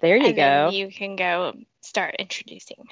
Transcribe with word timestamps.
There 0.00 0.16
you 0.16 0.26
and 0.26 0.36
go. 0.36 0.42
Then 0.66 0.72
you 0.72 0.90
can 0.90 1.16
go 1.16 1.54
start 1.80 2.16
introducing. 2.18 2.84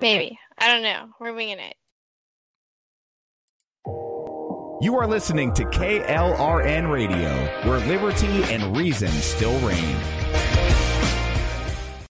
Maybe. 0.00 0.38
I 0.58 0.68
don't 0.68 0.82
know. 0.82 1.10
We're 1.20 1.34
winging 1.34 1.58
it. 1.58 1.76
You 4.84 4.96
are 4.96 5.06
listening 5.06 5.52
to 5.54 5.64
KLRN 5.64 6.92
Radio, 6.92 7.30
where 7.68 7.78
liberty 7.86 8.42
and 8.52 8.76
reason 8.76 9.08
still 9.08 9.58
reign. 9.66 9.96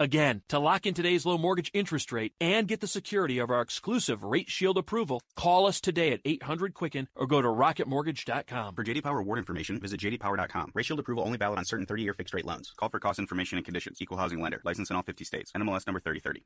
Again, 0.00 0.42
to 0.48 0.58
lock 0.58 0.86
in 0.86 0.94
today's 0.94 1.24
low 1.24 1.38
mortgage 1.38 1.70
interest 1.72 2.10
rate 2.10 2.32
and 2.40 2.66
get 2.66 2.80
the 2.80 2.88
security 2.88 3.38
of 3.38 3.50
our 3.50 3.60
exclusive 3.60 4.24
Rate 4.24 4.50
Shield 4.50 4.76
approval, 4.76 5.22
call 5.36 5.68
us 5.68 5.80
today 5.80 6.12
at 6.12 6.20
800 6.24 6.74
Quicken 6.74 7.06
or 7.14 7.28
go 7.28 7.40
to 7.40 7.46
rocketmortgage.com. 7.46 8.74
For 8.74 8.82
JD 8.82 9.04
Power 9.04 9.20
award 9.20 9.38
information, 9.38 9.78
visit 9.78 10.00
jdpower.com. 10.00 10.72
Rate 10.74 10.86
Shield 10.86 10.98
approval 10.98 11.24
only 11.24 11.38
valid 11.38 11.58
on 11.58 11.64
certain 11.64 11.86
30-year 11.86 12.12
fixed-rate 12.12 12.44
loans. 12.44 12.72
Call 12.76 12.88
for 12.88 12.98
cost 12.98 13.20
information 13.20 13.56
and 13.56 13.64
conditions. 13.64 13.98
Equal 14.00 14.18
housing 14.18 14.40
lender. 14.40 14.60
License 14.64 14.90
in 14.90 14.96
all 14.96 15.02
50 15.02 15.24
states. 15.24 15.52
NMLS 15.52 15.86
number 15.86 16.00
3030. 16.00 16.44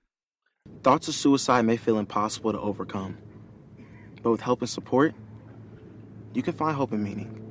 Thoughts 0.83 1.09
of 1.09 1.15
suicide 1.15 1.63
may 1.65 1.79
feel 1.79 1.99
impossible 1.99 2.53
to 2.53 2.61
overcome, 2.61 3.17
but 4.23 4.31
with 4.31 4.43
help 4.43 4.61
and 4.61 4.69
support, 4.69 5.15
you 6.35 6.43
can 6.43 6.53
find 6.53 6.77
hope 6.77 6.93
and 6.93 7.03
meaning. 7.03 7.48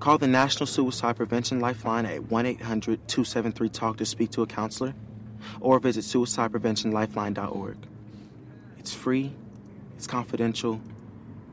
Call 0.00 0.18
the 0.18 0.26
National 0.26 0.66
Suicide 0.66 1.16
Prevention 1.16 1.60
Lifeline 1.60 2.06
at 2.06 2.24
1 2.24 2.46
800 2.46 3.08
273 3.08 3.68
TALK 3.68 3.96
to 3.98 4.06
speak 4.06 4.30
to 4.32 4.42
a 4.42 4.46
counselor 4.46 4.94
or 5.60 5.78
visit 5.78 6.04
suicidepreventionlifeline.org. 6.04 7.76
It's 8.78 8.94
free, 8.94 9.32
it's 9.96 10.06
confidential, 10.06 10.80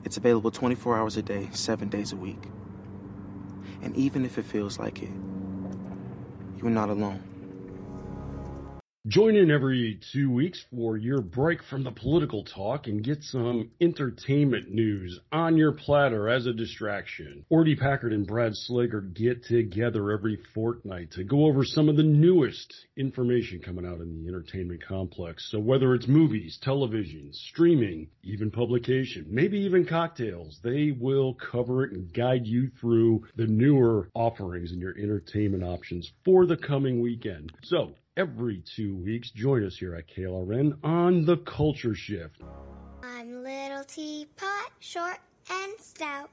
it's 0.04 0.18
available 0.18 0.52
24 0.52 0.98
hours 0.98 1.18
a 1.18 1.22
day, 1.22 1.50
7 1.52 1.90
days 1.90 2.12
a 2.12 2.16
week. 2.16 2.44
And 3.82 3.96
even 3.96 4.26
if 4.26 4.38
it 4.38 4.46
feels 4.46 4.80
like 4.80 5.02
it, 5.02 5.12
you're 6.58 6.70
not 6.70 6.90
alone. 6.90 7.29
Join 9.10 9.36
in 9.36 9.50
every 9.50 10.00
two 10.14 10.30
weeks 10.30 10.64
for 10.70 10.96
your 10.96 11.20
break 11.20 11.64
from 11.64 11.84
the 11.84 11.90
political 11.90 12.44
talk 12.44 12.86
and 12.86 13.04
get 13.04 13.24
some 13.24 13.72
entertainment 13.82 14.70
news 14.70 15.20
on 15.32 15.58
your 15.58 15.72
platter 15.72 16.30
as 16.30 16.46
a 16.46 16.54
distraction. 16.54 17.44
Ordy 17.52 17.76
Packard 17.76 18.14
and 18.14 18.28
Brad 18.28 18.52
Slager 18.52 19.12
get 19.12 19.46
together 19.46 20.12
every 20.12 20.38
fortnight 20.54 21.10
to 21.14 21.24
go 21.24 21.48
over 21.48 21.66
some 21.66 21.90
of 21.90 21.96
the 21.96 22.04
newest 22.04 22.72
information 22.98 23.60
coming 23.66 23.84
out 23.84 24.00
in 24.00 24.14
the 24.14 24.30
entertainment 24.30 24.86
complex. 24.88 25.50
So 25.50 25.58
whether 25.58 25.96
it's 25.96 26.08
movies, 26.08 26.60
television, 26.62 27.30
streaming, 27.32 28.10
even 28.24 28.52
publication, 28.52 29.26
maybe 29.28 29.58
even 29.62 29.88
cocktails, 29.88 30.60
they 30.64 30.92
will 30.92 31.34
cover 31.34 31.84
it 31.84 31.94
and 31.94 32.14
guide 32.14 32.46
you 32.46 32.70
through 32.80 33.26
the 33.36 33.48
newer 33.48 34.08
offerings 34.14 34.72
and 34.72 34.80
your 34.80 34.96
entertainment 34.96 35.64
options 35.64 36.12
for 36.24 36.46
the 36.46 36.58
coming 36.58 37.02
weekend. 37.02 37.52
So 37.64 37.96
every 38.18 38.62
two 38.76 38.96
weeks. 38.96 39.32
Join 39.32 39.66
us 39.66 39.78
here 39.78 39.96
at 39.96 40.08
KLRN 40.08 40.78
on 40.84 41.26
The 41.26 41.38
Culture 41.38 41.96
Shift. 41.96 42.42
I'm 43.04 43.44
little 43.44 43.84
teapot, 43.84 44.72
short 44.80 45.18
and 45.50 45.74
stout. 45.80 46.30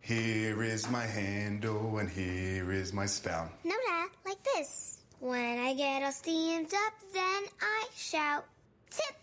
Here 0.00 0.62
is 0.62 0.88
my 0.90 1.04
handle 1.04 1.98
and 1.98 2.08
here 2.08 2.72
is 2.72 2.92
my 2.92 3.06
spout. 3.06 3.50
No, 3.64 3.74
Dad, 3.88 4.08
like 4.24 4.42
this. 4.54 4.98
When 5.20 5.58
I 5.58 5.74
get 5.74 6.02
all 6.02 6.12
steamed 6.12 6.72
up, 6.72 6.94
then 7.12 7.42
I 7.60 7.86
shout, 7.94 8.46
tip 8.90 9.14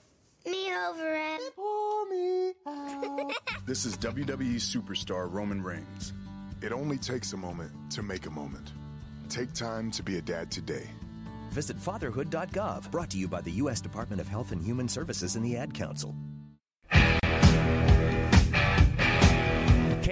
me 0.46 0.72
over 0.72 1.16
and 1.16 1.42
pour 1.56 2.10
me 2.10 2.54
out. 2.68 3.32
This 3.66 3.86
is 3.86 3.98
WWE 3.98 4.56
superstar 4.56 5.30
Roman 5.30 5.62
Reigns. 5.62 6.14
It 6.62 6.72
only 6.72 6.98
takes 6.98 7.34
a 7.34 7.38
moment 7.38 7.72
to 7.92 8.02
make 8.02 8.28
a 8.28 8.30
moment. 8.30 8.72
Take 9.28 9.52
time 9.52 9.92
to 9.92 10.04
be 10.04 10.18
a 10.18 10.22
dad 10.22 10.50
today. 10.50 10.88
Visit 11.52 11.78
fatherhood.gov, 11.78 12.92
brought 12.92 13.10
to 13.12 13.18
you 13.18 13.28
by 13.28 13.42
the 13.42 13.52
U.S. 13.52 13.82
Department 13.82 14.22
of 14.22 14.28
Health 14.28 14.52
and 14.52 14.62
Human 14.62 14.88
Services 14.88 15.36
and 15.36 15.46
the 15.46 15.58
Ad 15.58 15.74
Council. 15.74 16.16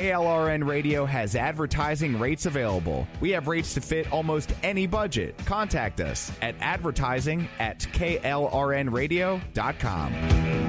KLRN 0.05 0.67
Radio 0.67 1.05
has 1.05 1.35
advertising 1.35 2.19
rates 2.19 2.45
available. 2.45 3.07
We 3.21 3.31
have 3.31 3.47
rates 3.47 3.73
to 3.75 3.81
fit 3.81 4.11
almost 4.11 4.51
any 4.61 4.87
budget. 4.87 5.37
Contact 5.45 6.01
us 6.01 6.33
at 6.41 6.55
advertising 6.59 7.47
at 7.59 7.79
klrnradio.com. 7.79 10.64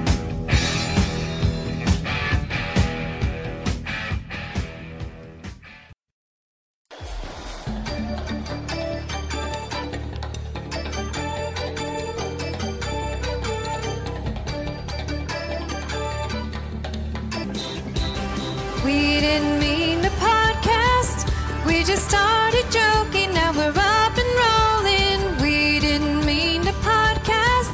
We 18.87 19.19
didn't 19.19 19.59
mean 19.59 20.01
to 20.03 20.09
podcast. 20.11 21.27
We 21.65 21.83
just 21.83 22.07
started 22.07 22.63
joking. 22.71 23.33
Now 23.33 23.51
we're 23.51 23.73
up 23.75 24.13
and 24.17 24.31
rolling. 24.39 25.41
We 25.41 25.81
didn't 25.81 26.25
mean 26.25 26.61
to 26.61 26.71
podcast. 26.71 27.67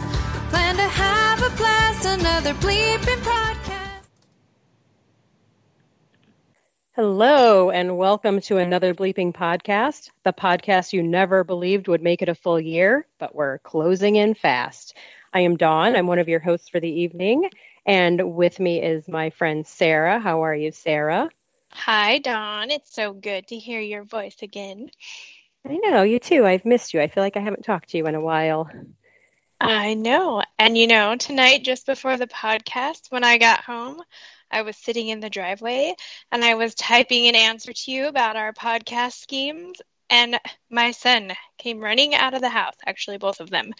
Plan 0.49 0.75
to 0.75 0.81
have 0.81 1.43
a 1.43 1.55
blast. 1.55 2.05
Another 2.07 2.55
bleeping 2.55 3.21
podcast. 3.21 4.07
Hello, 6.95 7.69
and 7.69 7.95
welcome 7.95 8.41
to 8.41 8.57
another 8.57 8.95
Bleeping 8.95 9.35
Podcast, 9.35 10.09
the 10.23 10.33
podcast 10.33 10.93
you 10.93 11.03
never 11.03 11.43
believed 11.43 11.87
would 11.87 12.01
make 12.01 12.23
it 12.23 12.29
a 12.29 12.35
full 12.35 12.59
year, 12.59 13.05
but 13.19 13.35
we're 13.35 13.59
closing 13.59 14.15
in 14.15 14.33
fast. 14.33 14.97
I 15.31 15.41
am 15.41 15.57
Dawn. 15.57 15.95
I'm 15.95 16.07
one 16.07 16.17
of 16.17 16.27
your 16.27 16.39
hosts 16.39 16.69
for 16.69 16.79
the 16.79 16.89
evening. 16.89 17.49
And 17.85 18.35
with 18.35 18.59
me 18.59 18.81
is 18.81 19.07
my 19.07 19.29
friend 19.31 19.65
Sarah. 19.65 20.19
How 20.19 20.43
are 20.43 20.55
you, 20.55 20.71
Sarah? 20.71 21.29
Hi, 21.71 22.19
Dawn. 22.19 22.71
It's 22.71 22.93
so 22.93 23.13
good 23.13 23.47
to 23.47 23.57
hear 23.57 23.79
your 23.79 24.03
voice 24.03 24.41
again. 24.41 24.89
I 25.67 25.75
know, 25.77 26.03
you 26.03 26.19
too. 26.19 26.45
I've 26.45 26.65
missed 26.65 26.93
you. 26.93 27.01
I 27.01 27.07
feel 27.07 27.23
like 27.23 27.37
I 27.37 27.41
haven't 27.41 27.63
talked 27.63 27.89
to 27.89 27.97
you 27.97 28.05
in 28.07 28.15
a 28.15 28.21
while. 28.21 28.69
I 29.59 29.93
know. 29.93 30.43
And 30.59 30.77
you 30.77 30.87
know, 30.87 31.15
tonight, 31.15 31.63
just 31.63 31.85
before 31.85 32.17
the 32.17 32.27
podcast, 32.27 33.11
when 33.11 33.23
I 33.23 33.37
got 33.37 33.63
home, 33.63 34.01
I 34.51 34.61
was 34.61 34.77
sitting 34.77 35.07
in 35.07 35.19
the 35.19 35.29
driveway 35.29 35.95
and 36.31 36.43
I 36.43 36.55
was 36.55 36.75
typing 36.75 37.27
an 37.27 37.35
answer 37.35 37.73
to 37.73 37.91
you 37.91 38.07
about 38.07 38.35
our 38.35 38.53
podcast 38.53 39.13
schemes. 39.13 39.81
And 40.09 40.39
my 40.69 40.91
son 40.91 41.33
came 41.57 41.79
running 41.79 42.13
out 42.13 42.33
of 42.33 42.41
the 42.41 42.49
house, 42.49 42.75
actually, 42.85 43.17
both 43.17 43.39
of 43.39 43.49
them. 43.49 43.73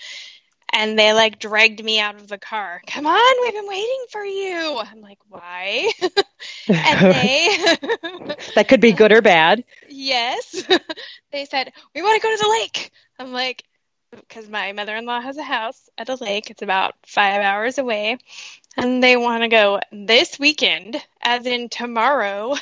And 0.73 0.99
they 0.99 1.13
like 1.13 1.39
dragged 1.39 1.83
me 1.83 1.99
out 1.99 2.15
of 2.15 2.27
the 2.27 2.37
car. 2.39 2.81
Come 2.87 3.07
on, 3.07 3.35
we've 3.43 3.53
been 3.53 3.67
waiting 3.67 4.05
for 4.09 4.25
you. 4.25 4.79
I'm 4.79 5.01
like, 5.01 5.19
why? 5.29 5.91
and 6.67 6.99
they, 7.15 7.57
that 8.55 8.67
could 8.67 8.81
be 8.81 8.93
good 8.93 9.13
or 9.13 9.21
bad. 9.21 9.63
yes, 9.87 10.63
they 11.31 11.45
said, 11.45 11.71
we 11.95 12.01
want 12.01 12.21
to 12.21 12.27
go 12.27 12.35
to 12.35 12.43
the 12.43 12.49
lake. 12.49 12.91
I'm 13.19 13.31
like, 13.31 13.63
because 14.11 14.49
my 14.49 14.73
mother-in-law 14.73 15.21
has 15.21 15.37
a 15.37 15.43
house 15.43 15.89
at 15.97 16.09
a 16.09 16.15
lake. 16.15 16.49
It's 16.51 16.61
about 16.61 16.95
five 17.05 17.41
hours 17.41 17.77
away, 17.77 18.17
and 18.77 19.03
they 19.03 19.17
want 19.17 19.43
to 19.43 19.49
go 19.49 19.79
this 19.91 20.39
weekend, 20.39 21.01
as 21.21 21.45
in 21.45 21.69
tomorrow, 21.69 22.55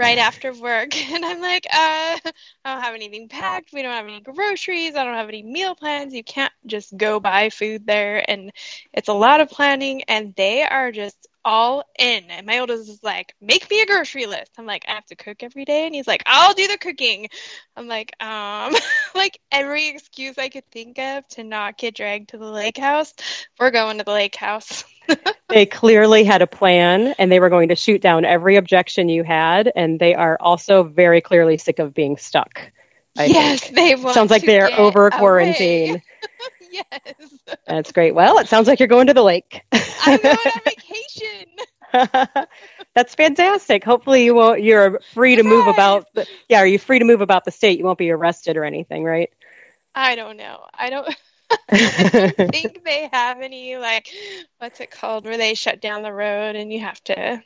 right 0.00 0.18
after 0.18 0.52
work. 0.54 0.90
And 1.12 1.24
I'm 1.24 1.40
like, 1.40 1.66
uh, 1.72 2.18
I 2.64 2.74
don't 2.74 2.82
have 2.82 2.94
anything 2.94 3.28
packed. 3.28 3.72
We 3.72 3.82
don't 3.82 3.92
have 3.92 4.06
any 4.06 4.20
groceries. 4.20 4.96
I 4.96 5.04
don't 5.04 5.14
have 5.14 5.28
any 5.28 5.42
meal 5.42 5.74
plans. 5.74 6.14
You 6.14 6.24
can't 6.24 6.52
just 6.66 6.96
go 6.96 7.20
buy 7.20 7.50
food 7.50 7.86
there, 7.86 8.24
and 8.28 8.50
it's 8.92 9.08
a 9.08 9.12
lot 9.14 9.40
of 9.40 9.50
planning. 9.50 10.02
And 10.08 10.34
they 10.36 10.62
are 10.62 10.92
just 10.92 11.28
all 11.44 11.84
in. 11.98 12.24
And 12.30 12.46
my 12.46 12.58
oldest 12.60 12.88
is 12.88 13.02
like, 13.02 13.34
make 13.40 13.70
me 13.70 13.80
a 13.82 13.86
grocery 13.86 14.26
list. 14.26 14.52
I'm 14.58 14.66
like, 14.66 14.84
I 14.88 14.92
have 14.92 15.06
to 15.06 15.16
cook 15.16 15.42
every 15.42 15.64
day. 15.64 15.86
And 15.86 15.94
he's 15.94 16.06
like, 16.06 16.22
I'll 16.26 16.54
do 16.54 16.66
the 16.68 16.78
cooking. 16.78 17.28
I'm 17.76 17.88
like, 17.88 18.12
um, 18.22 18.74
like 19.14 19.38
every 19.50 19.88
excuse 19.88 20.38
I 20.38 20.48
could 20.48 20.70
think 20.70 20.98
of 20.98 21.26
to 21.30 21.44
not 21.44 21.78
get 21.78 21.94
dragged 21.96 22.30
to 22.30 22.38
the 22.38 22.50
lake 22.50 22.78
house. 22.78 23.14
We're 23.58 23.70
going 23.70 23.98
to 23.98 24.04
the 24.04 24.12
lake 24.12 24.36
house. 24.36 24.84
they 25.48 25.66
clearly 25.66 26.24
had 26.24 26.42
a 26.42 26.46
plan 26.46 27.14
and 27.18 27.30
they 27.30 27.40
were 27.40 27.50
going 27.50 27.68
to 27.68 27.76
shoot 27.76 28.00
down 28.00 28.24
every 28.24 28.56
objection 28.56 29.08
you 29.08 29.22
had. 29.24 29.70
And 29.74 29.98
they 29.98 30.14
are 30.14 30.36
also 30.40 30.82
very 30.82 31.20
clearly 31.20 31.58
sick 31.58 31.78
of 31.78 31.94
being 31.94 32.16
stuck. 32.16 32.72
I 33.18 33.26
yes, 33.26 33.60
think. 33.60 33.74
they 33.76 33.94
want 33.96 34.14
Sounds 34.14 34.30
like 34.30 34.44
they're 34.44 34.70
over 34.78 35.08
away. 35.08 35.18
quarantine. 35.18 36.02
yes. 36.70 37.34
That's 37.66 37.92
great. 37.92 38.14
Well, 38.14 38.38
it 38.38 38.48
sounds 38.48 38.68
like 38.68 38.78
you're 38.78 38.88
going 38.88 39.06
to 39.08 39.14
the 39.14 39.22
lake. 39.22 39.62
I'm 39.72 40.20
going 40.20 40.36
on 40.36 40.60
vacation. 40.64 41.46
That's 42.94 43.14
fantastic. 43.14 43.84
Hopefully 43.84 44.24
you 44.24 44.34
won't 44.34 44.62
you're 44.62 45.00
free 45.12 45.36
to 45.36 45.42
move 45.42 45.66
about 45.66 46.06
the, 46.14 46.26
yeah, 46.48 46.58
are 46.58 46.66
you 46.66 46.78
free 46.78 46.98
to 46.98 47.04
move 47.04 47.20
about 47.20 47.44
the 47.44 47.50
state? 47.50 47.78
You 47.78 47.84
won't 47.84 47.98
be 47.98 48.10
arrested 48.10 48.56
or 48.56 48.64
anything, 48.64 49.04
right? 49.04 49.30
I 49.94 50.14
don't 50.14 50.36
know. 50.36 50.66
I 50.72 50.90
don't 50.90 51.14
think 51.70 52.84
they 52.84 53.08
have 53.12 53.40
any 53.40 53.76
like 53.76 54.08
what's 54.58 54.80
it 54.80 54.90
called 54.90 55.24
where 55.24 55.36
they 55.36 55.54
shut 55.54 55.80
down 55.80 56.02
the 56.02 56.12
road 56.12 56.56
and 56.56 56.72
you 56.72 56.80
have 56.80 57.02
to 57.04 57.42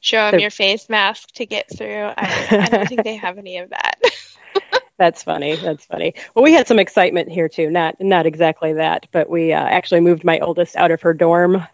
show 0.00 0.30
them 0.30 0.34
So- 0.34 0.42
your 0.42 0.50
face 0.50 0.88
mask 0.88 1.32
to 1.32 1.46
get 1.46 1.66
through. 1.74 2.04
I, 2.16 2.46
I 2.50 2.66
don't 2.66 2.88
think 2.88 3.04
they 3.04 3.16
have 3.16 3.38
any 3.38 3.58
of 3.58 3.70
that. 3.70 4.00
That's 4.98 5.22
funny. 5.22 5.54
That's 5.54 5.84
funny. 5.84 6.14
Well, 6.34 6.42
we 6.42 6.52
had 6.52 6.66
some 6.66 6.80
excitement 6.80 7.30
here 7.30 7.48
too. 7.48 7.70
Not 7.70 8.00
not 8.00 8.26
exactly 8.26 8.72
that, 8.74 9.06
but 9.12 9.30
we 9.30 9.52
uh, 9.52 9.62
actually 9.62 10.00
moved 10.00 10.24
my 10.24 10.40
oldest 10.40 10.74
out 10.74 10.90
of 10.90 11.00
her 11.02 11.14
dorm 11.14 11.64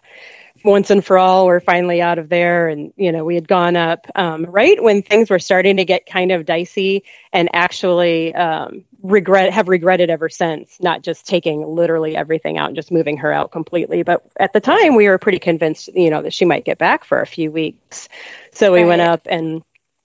once 0.62 0.90
and 0.90 1.02
for 1.04 1.16
all. 1.18 1.46
We're 1.46 1.60
finally 1.60 2.02
out 2.02 2.18
of 2.18 2.28
there, 2.28 2.68
and 2.68 2.92
you 2.96 3.12
know 3.12 3.24
we 3.24 3.34
had 3.34 3.48
gone 3.48 3.76
up 3.76 4.06
um, 4.14 4.44
right 4.44 4.82
when 4.82 5.00
things 5.02 5.30
were 5.30 5.38
starting 5.38 5.78
to 5.78 5.86
get 5.86 6.04
kind 6.04 6.32
of 6.32 6.44
dicey, 6.44 7.04
and 7.32 7.48
actually 7.54 8.34
um, 8.34 8.84
regret 9.04 9.52
have 9.52 9.68
regretted 9.68 10.10
ever 10.10 10.28
since. 10.28 10.78
Not 10.80 11.02
just 11.02 11.26
taking 11.26 11.64
literally 11.64 12.16
everything 12.16 12.58
out 12.58 12.68
and 12.68 12.76
just 12.76 12.90
moving 12.90 13.18
her 13.18 13.30
out 13.30 13.52
completely, 13.52 14.02
but 14.02 14.24
at 14.40 14.52
the 14.52 14.60
time 14.60 14.96
we 14.96 15.08
were 15.08 15.18
pretty 15.18 15.38
convinced, 15.38 15.88
you 15.94 16.10
know, 16.10 16.22
that 16.22 16.32
she 16.32 16.44
might 16.44 16.64
get 16.64 16.78
back 16.78 17.04
for 17.04 17.20
a 17.20 17.26
few 17.26 17.52
weeks. 17.52 18.08
So 18.50 18.72
we 18.72 18.84
went 18.84 19.02
up 19.02 19.28
and 19.30 19.62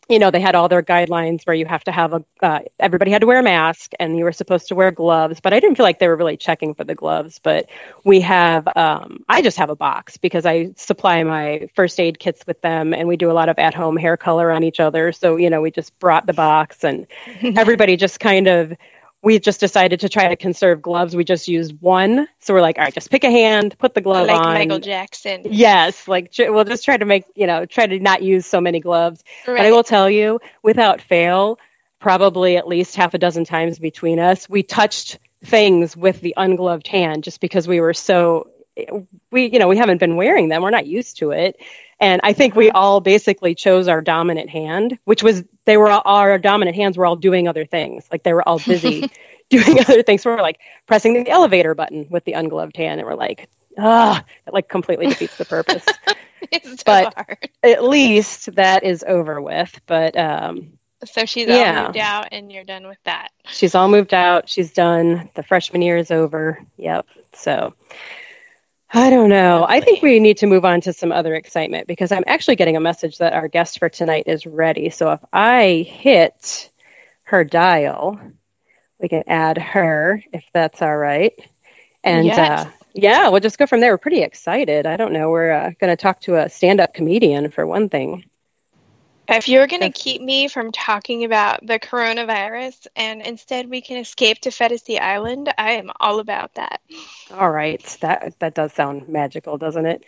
you 0.10 0.20
know 0.20 0.32
they 0.32 0.42
had 0.42 0.56
all 0.56 0.68
their 0.68 0.82
guidelines 0.82 1.46
where 1.46 1.56
you 1.56 1.66
have 1.66 1.84
to 1.84 1.92
have 1.92 2.14
a 2.14 2.24
uh, 2.42 2.60
everybody 2.80 3.12
had 3.12 3.22
to 3.22 3.28
wear 3.28 3.40
a 3.40 3.44
mask 3.44 3.92
and 4.00 4.18
you 4.18 4.24
were 4.24 4.32
supposed 4.32 4.68
to 4.68 4.76
wear 4.76 4.92
gloves 4.92 5.40
but 5.40 5.54
i 5.54 5.60
didn't 5.60 5.76
feel 5.76 5.86
like 5.86 6.00
they 6.00 6.08
were 6.08 6.18
really 6.18 6.36
checking 6.36 6.74
for 6.74 6.84
the 6.84 6.96
gloves. 6.96 7.40
But 7.40 7.70
we 8.04 8.20
have 8.22 8.68
um, 8.76 9.24
i 9.30 9.42
just 9.42 9.58
have 9.58 9.70
a 9.70 9.76
box 9.76 10.18
because 10.18 10.46
i 10.46 10.72
supply 10.76 11.24
my 11.24 11.70
first 11.76 12.00
aid 12.00 12.20
kits 12.20 12.46
with 12.48 12.60
them 12.62 12.94
and 12.94 13.08
we 13.08 13.18
do 13.18 13.32
a 13.32 13.34
lot 13.34 13.50
of 13.50 13.58
at 13.60 13.74
home 13.74 13.96
hair 13.96 14.18
color 14.18 14.52
on 14.52 14.64
each 14.64 14.80
other. 14.80 15.12
So 15.12 15.36
you 15.38 15.50
know 15.50 15.62
we 15.62 15.72
just 15.72 15.98
brought 16.00 16.26
the 16.26 16.34
box 16.34 16.84
and 16.84 17.08
everybody 17.58 17.96
just 17.96 18.20
kind 18.20 18.48
of 18.48 18.74
we 19.22 19.38
just 19.40 19.60
decided 19.60 20.00
to 20.02 20.10
try 20.10 20.30
to 20.30 20.36
conserve 20.36 20.82
gloves 20.82 21.16
we 21.16 21.24
just 21.24 21.48
used 21.48 21.74
one 21.82 22.28
so 22.40 22.54
we're 22.54 22.62
like 22.62 22.78
all 22.78 22.86
right 22.86 22.94
just 22.94 23.12
pick 23.12 23.24
a 23.24 23.32
hand 23.32 23.78
put 23.78 23.94
the 23.94 24.02
glove 24.02 24.28
like 24.28 24.40
on 24.40 24.46
Like 24.46 24.68
Michael 24.68 24.80
Jackson. 24.80 25.42
Yes, 25.46 26.08
like 26.08 26.34
we'll 26.38 26.64
just 26.64 26.86
try 26.86 26.98
to 26.98 27.06
make 27.06 27.26
you 27.36 27.48
know 27.48 27.66
try 27.66 27.88
to 27.88 28.00
not 28.00 28.22
use 28.22 28.46
so 28.46 28.62
many 28.62 28.80
gloves. 28.80 29.24
But 29.46 29.62
I 29.62 29.72
will 29.72 29.84
tell 29.84 30.10
you, 30.10 30.40
without 30.64 31.02
fail, 31.02 31.60
probably 32.00 32.58
at 32.58 32.68
least 32.68 32.96
half 32.96 33.14
a 33.14 33.18
dozen 33.18 33.46
times 33.46 33.80
between 33.80 34.20
us, 34.20 34.50
we 34.50 34.64
touched 34.64 35.20
things 35.44 35.96
with 35.96 36.22
the 36.22 36.34
ungloved 36.38 36.88
hand 36.88 37.24
just 37.24 37.40
because 37.40 37.68
we 37.68 37.80
were 37.80 37.94
so 37.94 38.50
we 39.32 39.50
you 39.52 39.60
know 39.60 39.68
we 39.68 39.78
haven't 39.78 40.00
been 40.00 40.16
wearing 40.16 40.50
them. 40.50 40.62
We're 40.62 40.70
not 40.70 40.88
used 40.88 41.18
to 41.18 41.32
it. 41.32 41.60
And 42.00 42.22
I 42.24 42.34
think 42.34 42.56
we 42.56 42.70
all 42.72 43.02
basically 43.02 43.56
chose 43.56 43.88
our 43.88 44.02
dominant 44.02 44.50
hand, 44.50 44.98
which 45.06 45.24
was 45.24 45.44
they 45.66 45.78
were 45.78 45.90
all, 45.90 46.02
our 46.06 46.38
dominant 46.38 46.76
hands 46.76 46.98
were 46.98 47.06
all 47.06 47.16
doing 47.16 47.48
other 47.48 47.66
things. 47.66 48.08
Like 48.12 48.24
they 48.24 48.34
were 48.34 48.48
all 48.48 48.60
busy 48.60 49.08
doing 49.50 49.80
other 49.80 50.02
things. 50.04 50.22
So 50.22 50.32
we're 50.36 50.42
like 50.42 50.60
pressing 50.88 51.14
the 51.14 51.30
elevator 51.30 51.76
button 51.76 52.08
with 52.10 52.24
the 52.26 52.34
ungloved 52.34 52.76
hand, 52.78 53.00
and 53.00 53.08
we're 53.08 53.16
like, 53.16 53.50
ah, 53.78 54.24
it 54.48 54.54
like 54.54 54.70
completely 54.70 55.08
defeats 55.08 55.36
the 55.38 55.46
purpose. 55.46 55.86
It's 56.52 56.70
so 56.70 56.84
but 56.86 57.14
hard. 57.16 57.50
at 57.64 57.84
least 57.84 58.56
that 58.56 58.84
is 58.84 59.04
over 59.08 59.42
with. 59.42 59.80
But 59.86 60.18
um, 60.18 60.78
So 61.06 61.26
she's 61.26 61.48
Yeah. 61.48 61.80
all 61.80 61.86
moved 61.88 61.98
out 61.98 62.28
and 62.32 62.52
you're 62.52 62.64
done 62.64 62.88
with 62.88 62.98
that. 63.04 63.30
she's 63.52 63.76
all 63.76 63.88
moved 63.90 64.14
out. 64.14 64.50
She's 64.50 64.72
done. 64.72 65.30
The 65.36 65.44
freshman 65.44 65.82
year 65.82 65.98
is 65.98 66.12
over. 66.12 66.60
Yep. 66.78 67.06
So 67.34 67.74
I 68.92 69.10
don't 69.12 69.30
know. 69.30 69.66
I 69.68 69.82
think 69.82 70.02
we 70.02 70.20
need 70.20 70.38
to 70.38 70.48
move 70.48 70.66
on 70.66 70.82
to 70.82 70.94
some 70.94 71.12
other 71.12 71.36
excitement 71.36 71.88
because 71.88 72.12
I'm 72.12 72.24
actually 72.26 72.56
getting 72.56 72.76
a 72.76 72.80
message 72.80 73.20
that 73.20 73.34
our 73.34 73.48
guest 73.48 73.78
for 73.78 73.88
tonight 73.88 74.24
is 74.26 74.48
ready. 74.48 74.90
So 74.90 75.12
if 75.12 75.20
I 75.32 75.86
hit 75.88 76.70
her 77.24 77.44
dial, 77.44 78.20
we 79.00 79.08
can 79.08 79.24
add 79.28 79.60
her 79.60 80.24
if 80.34 80.44
that's 80.54 80.82
all 80.82 80.98
right. 80.98 81.34
And 82.04 82.26
Yes. 82.26 82.66
uh, 82.66 82.72
yeah, 82.94 83.30
we'll 83.30 83.42
just 83.42 83.60
go 83.60 83.68
from 83.68 83.80
there. 83.80 83.94
We're 83.94 84.00
pretty 84.00 84.24
excited. 84.24 84.88
I 84.88 84.98
don't 84.98 85.14
know. 85.14 85.30
We're 85.30 85.52
uh, 85.52 85.72
going 85.80 85.96
to 85.96 86.02
talk 86.02 86.22
to 86.22 86.36
a 86.44 86.50
stand 86.50 86.80
up 86.80 86.94
comedian 86.94 87.52
for 87.52 87.68
one 87.68 87.90
thing. 87.90 88.29
If 89.30 89.48
you're 89.48 89.68
going 89.68 89.82
to 89.82 89.90
keep 89.92 90.22
me 90.22 90.48
from 90.48 90.72
talking 90.72 91.24
about 91.24 91.66
the 91.66 91.80
coronavirus 91.80 92.88
and 92.96 93.22
instead 93.22 93.70
we 93.70 93.82
can 93.82 93.98
escape 93.98 94.40
to 94.42 94.50
Phetasy 94.50 95.00
Island, 95.00 95.54
I 95.58 95.74
am 95.74 95.92
all 96.00 96.20
about 96.20 96.56
that. 96.56 96.82
All 97.32 97.52
right, 97.52 97.84
that 98.02 98.40
that 98.40 98.56
does 98.56 98.74
sound 98.74 99.08
magical, 99.08 99.58
doesn't 99.58 99.86
it? 99.86 100.04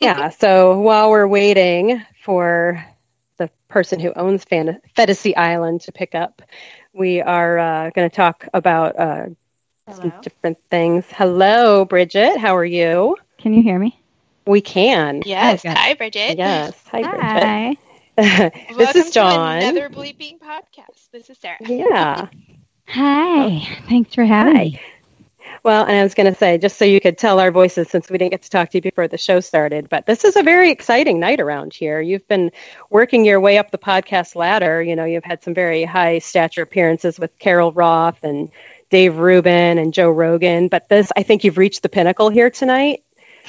Yeah. 0.00 0.30
so 0.30 0.80
while 0.80 1.10
we're 1.10 1.28
waiting 1.28 2.02
for 2.24 2.84
the 3.36 3.50
person 3.68 4.00
who 4.00 4.12
owns 4.14 4.44
Fan- 4.44 4.80
Phetasy 4.96 5.36
Island 5.36 5.82
to 5.82 5.92
pick 5.92 6.14
up, 6.14 6.42
we 6.92 7.20
are 7.20 7.58
uh, 7.58 7.90
going 7.90 8.08
to 8.08 8.14
talk 8.14 8.48
about 8.52 8.98
uh, 8.98 9.26
some 9.90 10.12
different 10.22 10.58
things. 10.70 11.04
Hello, 11.10 11.84
Bridget. 11.84 12.38
How 12.38 12.56
are 12.56 12.64
you? 12.64 13.16
Can 13.38 13.52
you 13.54 13.62
hear 13.62 13.78
me? 13.78 13.98
We 14.46 14.60
can. 14.60 15.22
Yes. 15.24 15.62
good. 15.62 15.72
Hi, 15.72 15.94
Bridget. 15.94 16.38
Yes. 16.38 16.74
Hi, 16.90 17.02
Bridget. 17.02 17.20
Hi. 17.20 17.76
Bridget. 18.20 18.52
this 18.68 18.76
Welcome 18.76 19.00
is 19.02 19.10
John. 19.10 19.58
another 19.58 19.88
bleeping 19.88 20.38
podcast. 20.38 21.10
This 21.12 21.30
is 21.30 21.38
Sarah. 21.38 21.56
Yeah. 21.60 22.28
Hi. 22.86 23.78
Thanks 23.88 24.14
for 24.14 24.24
having 24.24 24.56
Hi. 24.56 24.64
me. 24.64 24.80
Well, 25.62 25.84
and 25.84 25.94
I 25.96 26.02
was 26.02 26.14
going 26.14 26.32
to 26.32 26.38
say, 26.38 26.56
just 26.58 26.78
so 26.78 26.84
you 26.86 27.00
could 27.00 27.18
tell 27.18 27.38
our 27.38 27.50
voices, 27.50 27.88
since 27.90 28.08
we 28.08 28.16
didn't 28.16 28.30
get 28.30 28.42
to 28.42 28.50
talk 28.50 28.70
to 28.70 28.78
you 28.78 28.82
before 28.82 29.08
the 29.08 29.18
show 29.18 29.40
started, 29.40 29.88
but 29.90 30.06
this 30.06 30.24
is 30.24 30.36
a 30.36 30.42
very 30.42 30.70
exciting 30.70 31.20
night 31.20 31.38
around 31.40 31.74
here. 31.74 32.00
You've 32.00 32.26
been 32.28 32.50
working 32.88 33.26
your 33.26 33.40
way 33.40 33.58
up 33.58 33.70
the 33.70 33.76
podcast 33.78 34.36
ladder. 34.36 34.82
You 34.82 34.96
know, 34.96 35.04
you've 35.04 35.24
had 35.24 35.42
some 35.42 35.52
very 35.52 35.84
high 35.84 36.20
stature 36.20 36.62
appearances 36.62 37.18
with 37.18 37.38
Carol 37.38 37.72
Roth 37.72 38.22
and 38.22 38.50
Dave 38.88 39.18
Rubin 39.18 39.78
and 39.78 39.92
Joe 39.92 40.10
Rogan, 40.10 40.68
but 40.68 40.88
this, 40.88 41.12
I 41.16 41.22
think 41.24 41.44
you've 41.44 41.58
reached 41.58 41.82
the 41.82 41.88
pinnacle 41.90 42.30
here 42.30 42.50
tonight. 42.50 43.02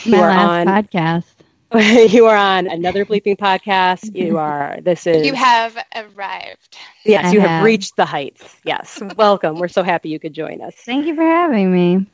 You 0.03 0.11
My 0.11 0.17
are 0.19 0.27
last 0.27 0.67
on. 0.67 0.67
podcast. 0.67 1.23
you 2.09 2.25
are 2.25 2.35
on 2.35 2.67
another 2.67 3.05
bleeping 3.05 3.37
podcast. 3.37 4.13
You 4.13 4.37
are. 4.37 4.79
This 4.81 5.07
is. 5.07 5.25
You 5.25 5.33
have 5.33 5.77
arrived. 5.95 6.77
Yes, 7.05 7.27
I 7.27 7.31
you 7.31 7.39
have 7.39 7.49
have. 7.49 7.63
reached 7.63 7.95
the 7.95 8.05
heights. 8.05 8.57
Yes, 8.65 9.01
welcome. 9.15 9.57
We're 9.57 9.69
so 9.69 9.81
happy 9.81 10.09
you 10.09 10.19
could 10.19 10.33
join 10.33 10.61
us. 10.61 10.75
Thank 10.75 11.05
you 11.05 11.15
for 11.15 11.23
having 11.23 11.71
me. 11.71 12.07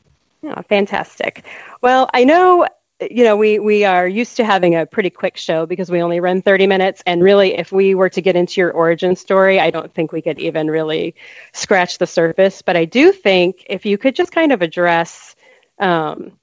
Yeah, 0.43 0.61
fantastic. 0.61 1.43
Well, 1.81 2.07
I 2.13 2.23
know 2.23 2.67
you 2.99 3.23
know 3.23 3.35
we 3.35 3.57
we 3.57 3.83
are 3.83 4.07
used 4.07 4.37
to 4.37 4.45
having 4.45 4.75
a 4.75 4.85
pretty 4.85 5.09
quick 5.09 5.37
show 5.37 5.65
because 5.65 5.89
we 5.89 6.03
only 6.03 6.19
run 6.19 6.43
30 6.43 6.67
minutes 6.67 7.01
and 7.07 7.23
really 7.23 7.55
if 7.55 7.71
we 7.71 7.95
were 7.95 8.09
to 8.09 8.21
get 8.21 8.35
into 8.35 8.61
your 8.61 8.71
origin 8.71 9.15
story, 9.15 9.59
I 9.59 9.71
don't 9.71 9.91
think 9.91 10.11
we 10.11 10.21
could 10.21 10.37
even 10.39 10.69
really 10.69 11.15
scratch 11.53 11.97
the 11.97 12.05
surface, 12.07 12.61
but 12.61 12.77
I 12.77 12.85
do 12.85 13.11
think 13.11 13.65
if 13.67 13.87
you 13.87 13.97
could 13.97 14.15
just 14.15 14.31
kind 14.31 14.51
of 14.51 14.61
address 14.61 15.35
um, 15.79 16.33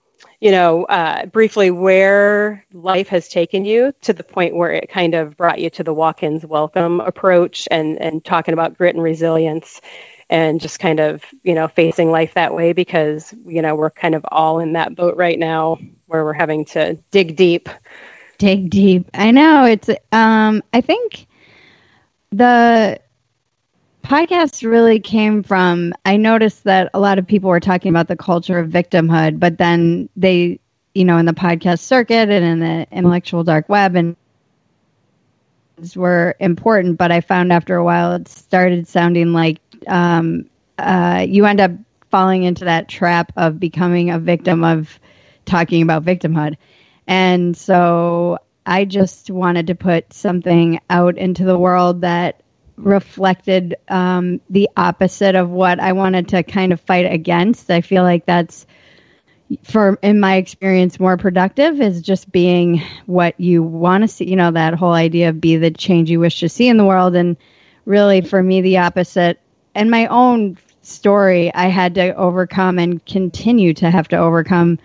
you 0.44 0.52
know, 0.52 0.84
uh, 0.84 1.26
briefly 1.26 1.70
where 1.70 2.64
life 2.74 3.08
has 3.08 3.28
taken 3.30 3.64
you 3.64 3.94
to 4.02 4.12
the 4.12 4.22
point 4.22 4.54
where 4.56 4.72
it 4.72 4.90
kind 4.90 5.14
of 5.14 5.38
brought 5.38 5.58
you 5.58 5.70
to 5.70 5.82
the 5.82 5.94
walk-ins 5.94 6.44
welcome 6.44 7.00
approach 7.00 7.66
and 7.70 7.98
and 8.00 8.24
talking 8.24 8.52
about 8.52 8.76
grit 8.76 8.94
and 8.94 9.02
resilience 9.02 9.80
and 10.30 10.60
just 10.60 10.80
kind 10.80 11.00
of 11.00 11.24
you 11.44 11.54
know 11.54 11.68
facing 11.68 12.10
life 12.10 12.34
that 12.34 12.54
way 12.54 12.74
because 12.74 13.34
you 13.46 13.62
know 13.62 13.74
we're 13.74 13.90
kind 13.90 14.14
of 14.14 14.24
all 14.30 14.60
in 14.60 14.74
that 14.74 14.94
boat 14.94 15.16
right 15.16 15.38
now 15.38 15.78
where 16.08 16.24
we're 16.24 16.34
having 16.34 16.66
to 16.66 16.94
dig 17.10 17.36
deep 17.36 17.70
Dig 18.38 18.70
deep. 18.70 19.10
I 19.14 19.30
know 19.30 19.64
it's 19.64 19.88
um 20.12 20.62
I 20.72 20.80
think 20.82 21.26
the 22.32 23.00
podcast 24.04 24.68
really 24.68 25.00
came 25.00 25.42
from 25.42 25.92
I 26.04 26.16
noticed 26.16 26.64
that 26.64 26.90
a 26.94 27.00
lot 27.00 27.18
of 27.18 27.26
people 27.26 27.50
were 27.50 27.60
talking 27.60 27.90
about 27.90 28.08
the 28.08 28.16
culture 28.16 28.58
of 28.58 28.70
victimhood, 28.70 29.40
but 29.40 29.58
then 29.58 30.08
they, 30.16 30.60
you 30.94 31.04
know, 31.04 31.16
in 31.18 31.26
the 31.26 31.32
podcast 31.32 31.80
circuit 31.80 32.28
and 32.28 32.44
in 32.44 32.60
the 32.60 32.86
intellectual 32.92 33.44
dark 33.44 33.68
web 33.68 33.96
and 33.96 34.16
were 35.96 36.36
important, 36.38 36.98
but 36.98 37.10
I 37.10 37.20
found 37.20 37.52
after 37.52 37.74
a 37.74 37.84
while 37.84 38.12
it 38.12 38.28
started 38.28 38.86
sounding 38.86 39.32
like 39.32 39.60
um, 39.88 40.48
uh, 40.78 41.24
you 41.28 41.46
end 41.46 41.60
up 41.60 41.72
falling 42.10 42.44
into 42.44 42.66
that 42.66 42.88
trap 42.88 43.32
of 43.36 43.58
becoming 43.58 44.10
a 44.10 44.18
victim 44.18 44.62
of 44.62 45.00
talking 45.46 45.82
about 45.82 46.04
victimhood. 46.04 46.56
And 47.06 47.56
so 47.56 48.38
I 48.64 48.84
just 48.84 49.30
wanted 49.30 49.66
to 49.66 49.74
put 49.74 50.12
something 50.12 50.80
out 50.88 51.18
into 51.18 51.44
the 51.44 51.58
world 51.58 52.02
that 52.02 52.43
reflected 52.76 53.76
um, 53.88 54.40
the 54.50 54.68
opposite 54.76 55.34
of 55.34 55.50
what 55.50 55.80
I 55.80 55.92
wanted 55.92 56.28
to 56.28 56.42
kind 56.42 56.72
of 56.72 56.80
fight 56.80 57.10
against. 57.10 57.70
I 57.70 57.80
feel 57.80 58.02
like 58.02 58.26
that's 58.26 58.66
for 59.62 59.98
in 60.02 60.18
my 60.20 60.36
experience 60.36 60.98
more 60.98 61.16
productive 61.16 61.80
is 61.80 62.00
just 62.00 62.32
being 62.32 62.82
what 63.06 63.38
you 63.38 63.62
want 63.62 64.02
to 64.02 64.08
see 64.08 64.28
you 64.28 64.36
know 64.36 64.50
that 64.50 64.74
whole 64.74 64.94
idea 64.94 65.28
of 65.28 65.40
be 65.40 65.56
the 65.56 65.70
change 65.70 66.10
you 66.10 66.18
wish 66.18 66.40
to 66.40 66.48
see 66.48 66.68
in 66.68 66.76
the 66.76 66.84
world. 66.84 67.14
And 67.14 67.36
really 67.84 68.22
for 68.22 68.42
me 68.42 68.62
the 68.62 68.78
opposite 68.78 69.38
and 69.74 69.90
my 69.90 70.06
own 70.06 70.56
story 70.80 71.52
i 71.54 71.66
had 71.66 71.94
to 71.94 72.14
overcome 72.14 72.78
and 72.78 73.04
continue 73.06 73.74
to 73.74 73.90
have 73.90 74.08
to 74.08 74.16
overcome 74.16 74.78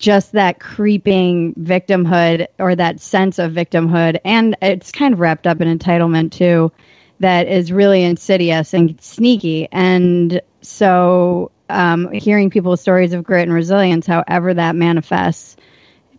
just 0.00 0.32
that 0.32 0.58
creeping 0.58 1.54
victimhood 1.54 2.48
or 2.58 2.74
that 2.74 3.00
sense 3.00 3.38
of 3.38 3.52
victimhood. 3.52 4.18
And 4.24 4.56
it's 4.62 4.90
kind 4.90 5.12
of 5.12 5.20
wrapped 5.20 5.46
up 5.46 5.60
in 5.60 5.78
entitlement 5.78 6.32
too 6.32 6.72
that 7.20 7.46
is 7.46 7.70
really 7.70 8.02
insidious 8.02 8.74
and 8.74 9.00
sneaky 9.00 9.68
and 9.70 10.40
so 10.62 11.50
um, 11.70 12.10
hearing 12.12 12.50
people's 12.50 12.80
stories 12.80 13.12
of 13.12 13.24
grit 13.24 13.44
and 13.44 13.52
resilience, 13.52 14.06
however 14.06 14.52
that 14.54 14.76
manifests, 14.76 15.56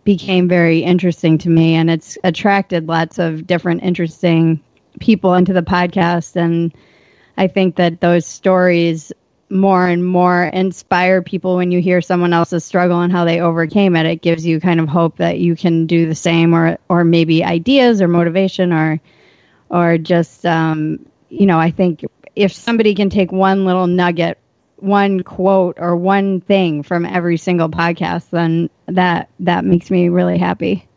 became 0.04 0.48
very 0.48 0.80
interesting 0.80 1.38
to 1.38 1.48
me. 1.48 1.74
And 1.74 1.90
it's 1.90 2.18
attracted 2.24 2.88
lots 2.88 3.18
of 3.18 3.46
different 3.46 3.82
interesting 3.82 4.60
people 4.98 5.34
into 5.34 5.52
the 5.52 5.62
podcast. 5.62 6.36
And 6.36 6.74
I 7.36 7.46
think 7.46 7.76
that 7.76 8.00
those 8.00 8.26
stories 8.26 9.12
more 9.48 9.86
and 9.86 10.04
more 10.04 10.44
inspire 10.44 11.20
people 11.20 11.56
when 11.56 11.70
you 11.70 11.80
hear 11.80 12.00
someone 12.00 12.32
else's 12.32 12.64
struggle 12.64 13.00
and 13.00 13.12
how 13.12 13.24
they 13.26 13.40
overcame 13.40 13.94
it. 13.94 14.06
It 14.06 14.22
gives 14.22 14.46
you 14.46 14.60
kind 14.60 14.80
of 14.80 14.88
hope 14.88 15.18
that 15.18 15.38
you 15.38 15.54
can 15.54 15.86
do 15.86 16.06
the 16.06 16.14
same 16.14 16.54
or, 16.54 16.78
or 16.88 17.04
maybe 17.04 17.44
ideas 17.44 18.00
or 18.00 18.08
motivation 18.08 18.72
or, 18.72 18.98
or 19.72 19.98
just, 19.98 20.46
um, 20.46 21.04
you 21.30 21.46
know, 21.46 21.58
I 21.58 21.70
think 21.70 22.04
if 22.36 22.52
somebody 22.52 22.94
can 22.94 23.10
take 23.10 23.32
one 23.32 23.64
little 23.64 23.86
nugget 23.86 24.38
one 24.76 25.22
quote 25.22 25.78
or 25.78 25.96
one 25.96 26.40
thing 26.40 26.82
from 26.82 27.06
every 27.06 27.36
single 27.36 27.68
podcast, 27.68 28.30
then 28.30 28.68
that 28.86 29.28
that 29.40 29.64
makes 29.64 29.90
me 29.90 30.08
really 30.08 30.38
happy. 30.38 30.88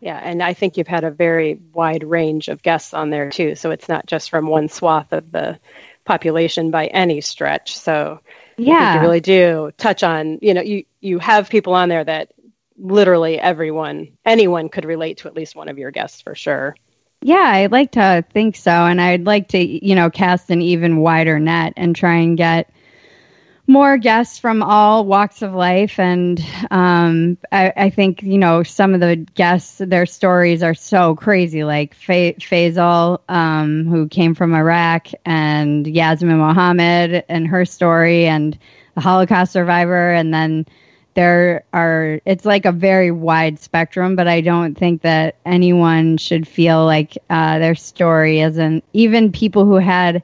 Yeah, 0.00 0.18
and 0.22 0.42
I 0.42 0.54
think 0.54 0.76
you've 0.76 0.88
had 0.88 1.04
a 1.04 1.10
very 1.10 1.60
wide 1.72 2.04
range 2.04 2.48
of 2.48 2.62
guests 2.62 2.94
on 2.94 3.10
there 3.10 3.30
too. 3.30 3.54
So 3.56 3.70
it's 3.70 3.88
not 3.88 4.06
just 4.06 4.30
from 4.30 4.46
one 4.46 4.68
swath 4.68 5.12
of 5.12 5.30
the 5.30 5.58
population 6.04 6.70
by 6.70 6.86
any 6.86 7.20
stretch. 7.20 7.76
So 7.78 8.20
yeah, 8.56 8.94
you 8.94 9.00
really 9.00 9.20
do 9.20 9.72
touch 9.76 10.02
on. 10.02 10.38
You 10.40 10.54
know, 10.54 10.62
you 10.62 10.84
you 11.00 11.18
have 11.18 11.50
people 11.50 11.74
on 11.74 11.88
there 11.88 12.04
that 12.04 12.32
literally 12.78 13.38
everyone, 13.38 14.16
anyone 14.24 14.68
could 14.68 14.84
relate 14.84 15.18
to 15.18 15.28
at 15.28 15.34
least 15.34 15.56
one 15.56 15.68
of 15.68 15.78
your 15.78 15.90
guests 15.90 16.20
for 16.20 16.34
sure. 16.34 16.76
Yeah, 17.24 17.36
I'd 17.54 17.70
like 17.70 17.92
to 17.92 18.24
think 18.32 18.56
so. 18.56 18.70
And 18.70 19.00
I'd 19.00 19.26
like 19.26 19.48
to, 19.48 19.58
you 19.58 19.94
know, 19.94 20.10
cast 20.10 20.50
an 20.50 20.60
even 20.60 20.96
wider 20.98 21.38
net 21.38 21.72
and 21.76 21.94
try 21.94 22.16
and 22.16 22.36
get 22.36 22.68
more 23.68 23.96
guests 23.96 24.40
from 24.40 24.60
all 24.60 25.06
walks 25.06 25.40
of 25.40 25.54
life. 25.54 26.00
And 26.00 26.44
um, 26.72 27.38
I, 27.52 27.72
I, 27.76 27.90
think, 27.90 28.24
you 28.24 28.38
know, 28.38 28.64
some 28.64 28.92
of 28.92 28.98
the 29.00 29.16
guests, 29.34 29.78
their 29.78 30.04
stories 30.04 30.64
are 30.64 30.74
so 30.74 31.14
crazy, 31.14 31.62
like 31.62 31.94
Fa- 31.94 32.34
Faisal, 32.40 33.20
um, 33.28 33.86
who 33.86 34.08
came 34.08 34.34
from 34.34 34.52
Iraq, 34.52 35.08
and 35.24 35.86
Yasmin 35.86 36.38
Mohammed 36.38 37.24
and 37.28 37.46
her 37.46 37.64
story, 37.64 38.26
and 38.26 38.58
the 38.96 39.00
Holocaust 39.00 39.52
survivor. 39.52 40.10
And 40.10 40.34
then 40.34 40.66
there 41.14 41.64
are 41.72 42.20
it's 42.24 42.44
like 42.44 42.64
a 42.64 42.72
very 42.72 43.10
wide 43.10 43.58
spectrum 43.58 44.16
but 44.16 44.28
i 44.28 44.40
don't 44.40 44.76
think 44.76 45.02
that 45.02 45.36
anyone 45.44 46.16
should 46.16 46.46
feel 46.46 46.84
like 46.84 47.18
uh, 47.30 47.58
their 47.58 47.74
story 47.74 48.40
isn't 48.40 48.82
even 48.92 49.32
people 49.32 49.64
who 49.64 49.76
had 49.76 50.22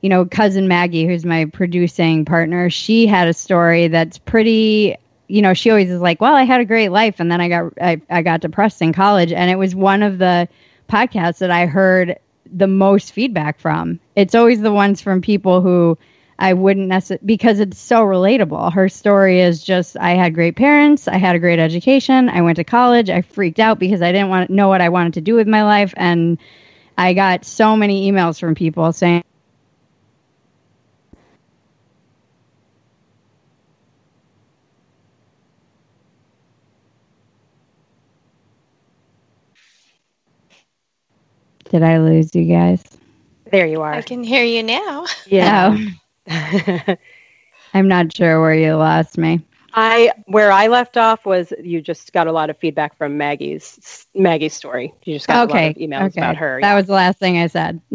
you 0.00 0.08
know 0.08 0.24
cousin 0.24 0.68
maggie 0.68 1.06
who's 1.06 1.24
my 1.24 1.44
producing 1.46 2.24
partner 2.24 2.68
she 2.70 3.06
had 3.06 3.28
a 3.28 3.34
story 3.34 3.88
that's 3.88 4.18
pretty 4.18 4.96
you 5.28 5.42
know 5.42 5.54
she 5.54 5.70
always 5.70 5.90
is 5.90 6.00
like 6.00 6.20
well 6.20 6.34
i 6.34 6.42
had 6.42 6.60
a 6.60 6.64
great 6.64 6.90
life 6.90 7.18
and 7.18 7.30
then 7.30 7.40
i 7.40 7.48
got 7.48 7.72
i, 7.80 8.00
I 8.10 8.22
got 8.22 8.40
depressed 8.40 8.82
in 8.82 8.92
college 8.92 9.32
and 9.32 9.50
it 9.50 9.56
was 9.56 9.74
one 9.74 10.02
of 10.02 10.18
the 10.18 10.48
podcasts 10.88 11.38
that 11.38 11.50
i 11.50 11.66
heard 11.66 12.18
the 12.52 12.66
most 12.66 13.12
feedback 13.12 13.58
from. 13.58 14.00
It's 14.14 14.34
always 14.34 14.60
the 14.60 14.72
ones 14.72 15.00
from 15.00 15.20
people 15.20 15.60
who 15.60 15.98
I 16.38 16.52
wouldn't 16.52 16.88
necessarily 16.88 17.24
because 17.24 17.60
it's 17.60 17.78
so 17.78 18.04
relatable. 18.04 18.72
Her 18.72 18.88
story 18.88 19.40
is 19.40 19.62
just 19.62 19.96
I 19.96 20.10
had 20.10 20.34
great 20.34 20.56
parents, 20.56 21.08
I 21.08 21.16
had 21.16 21.34
a 21.34 21.38
great 21.38 21.58
education, 21.58 22.28
I 22.28 22.42
went 22.42 22.56
to 22.56 22.64
college, 22.64 23.08
I 23.08 23.22
freaked 23.22 23.58
out 23.58 23.78
because 23.78 24.02
I 24.02 24.12
didn't 24.12 24.28
want 24.28 24.48
to 24.48 24.54
know 24.54 24.68
what 24.68 24.80
I 24.80 24.90
wanted 24.90 25.14
to 25.14 25.20
do 25.22 25.34
with 25.34 25.48
my 25.48 25.64
life 25.64 25.94
and 25.96 26.38
I 26.98 27.14
got 27.14 27.44
so 27.44 27.76
many 27.76 28.10
emails 28.10 28.38
from 28.38 28.54
people 28.54 28.92
saying 28.92 29.22
Did 41.70 41.82
I 41.82 41.98
lose 41.98 42.34
you 42.34 42.44
guys? 42.44 42.82
There 43.50 43.66
you 43.66 43.82
are. 43.82 43.92
I 43.92 44.02
can 44.02 44.22
hear 44.22 44.44
you 44.44 44.62
now. 44.62 45.06
Yeah. 45.26 45.76
Oh. 45.76 45.86
I'm 47.74 47.88
not 47.88 48.14
sure 48.14 48.40
where 48.40 48.54
you 48.54 48.74
lost 48.74 49.18
me. 49.18 49.44
I 49.74 50.12
where 50.26 50.50
I 50.50 50.68
left 50.68 50.96
off 50.96 51.26
was 51.26 51.52
you 51.62 51.82
just 51.82 52.12
got 52.14 52.26
a 52.26 52.32
lot 52.32 52.48
of 52.48 52.56
feedback 52.56 52.96
from 52.96 53.18
Maggie's 53.18 54.06
Maggie's 54.14 54.54
story. 54.54 54.94
You 55.04 55.14
just 55.14 55.28
got 55.28 55.50
okay. 55.50 55.58
a 55.58 55.66
lot 55.66 55.70
of 55.70 55.76
emails 55.76 56.10
okay. 56.12 56.20
about 56.20 56.36
her. 56.36 56.60
That 56.62 56.74
was 56.74 56.86
the 56.86 56.94
last 56.94 57.18
thing 57.18 57.36
I 57.36 57.46
said. 57.46 57.82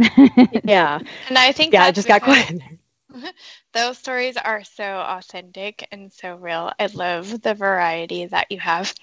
yeah. 0.64 1.00
And 1.28 1.38
I 1.38 1.52
think 1.52 1.74
yeah, 1.74 1.84
I 1.84 1.86
that's 1.86 1.96
just 1.96 2.08
got 2.08 2.22
because- 2.22 2.46
quiet. 2.46 3.34
Those 3.74 3.98
stories 3.98 4.36
are 4.36 4.66
so 4.66 4.84
authentic 4.84 5.88
and 5.94 6.12
so 6.12 6.36
real. 6.36 6.74
I 6.78 6.88
love 6.88 7.42
the 7.42 7.54
variety 7.54 8.25
that 8.25 8.51
you 8.51 8.60
have. 8.60 8.94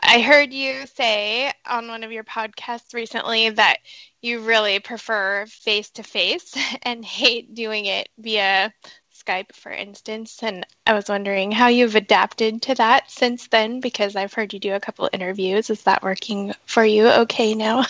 I 0.00 0.20
heard 0.20 0.52
you 0.52 0.86
say 0.86 1.50
on 1.66 1.88
one 1.88 2.04
of 2.04 2.12
your 2.12 2.24
podcasts 2.24 2.92
recently 2.92 3.48
that 3.48 3.78
you 4.20 4.40
really 4.40 4.80
prefer 4.80 5.46
face 5.46 5.88
to 5.90 6.02
face 6.02 6.54
and 6.82 7.02
hate 7.02 7.54
doing 7.54 7.86
it 7.86 8.10
via 8.18 8.74
Skype, 9.14 9.52
for 9.54 9.72
instance. 9.72 10.38
And 10.42 10.66
I 10.86 10.92
was 10.92 11.08
wondering 11.08 11.50
how 11.50 11.68
you've 11.68 11.96
adapted 11.96 12.60
to 12.62 12.74
that 12.74 13.10
since 13.10 13.48
then 13.48 13.80
because 13.80 14.14
I've 14.14 14.34
heard 14.34 14.52
you 14.52 14.60
do 14.60 14.74
a 14.74 14.80
couple 14.80 15.08
interviews. 15.10 15.70
Is 15.70 15.84
that 15.84 16.02
working 16.02 16.52
for 16.66 16.84
you 16.84 17.08
okay 17.08 17.54
now? 17.54 17.86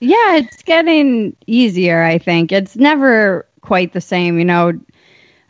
Yeah, 0.00 0.36
it's 0.36 0.62
getting 0.62 1.34
easier, 1.46 2.02
I 2.02 2.18
think. 2.18 2.52
It's 2.52 2.76
never 2.76 3.46
quite 3.62 3.92
the 3.92 4.00
same, 4.00 4.38
you 4.38 4.44
know. 4.44 4.78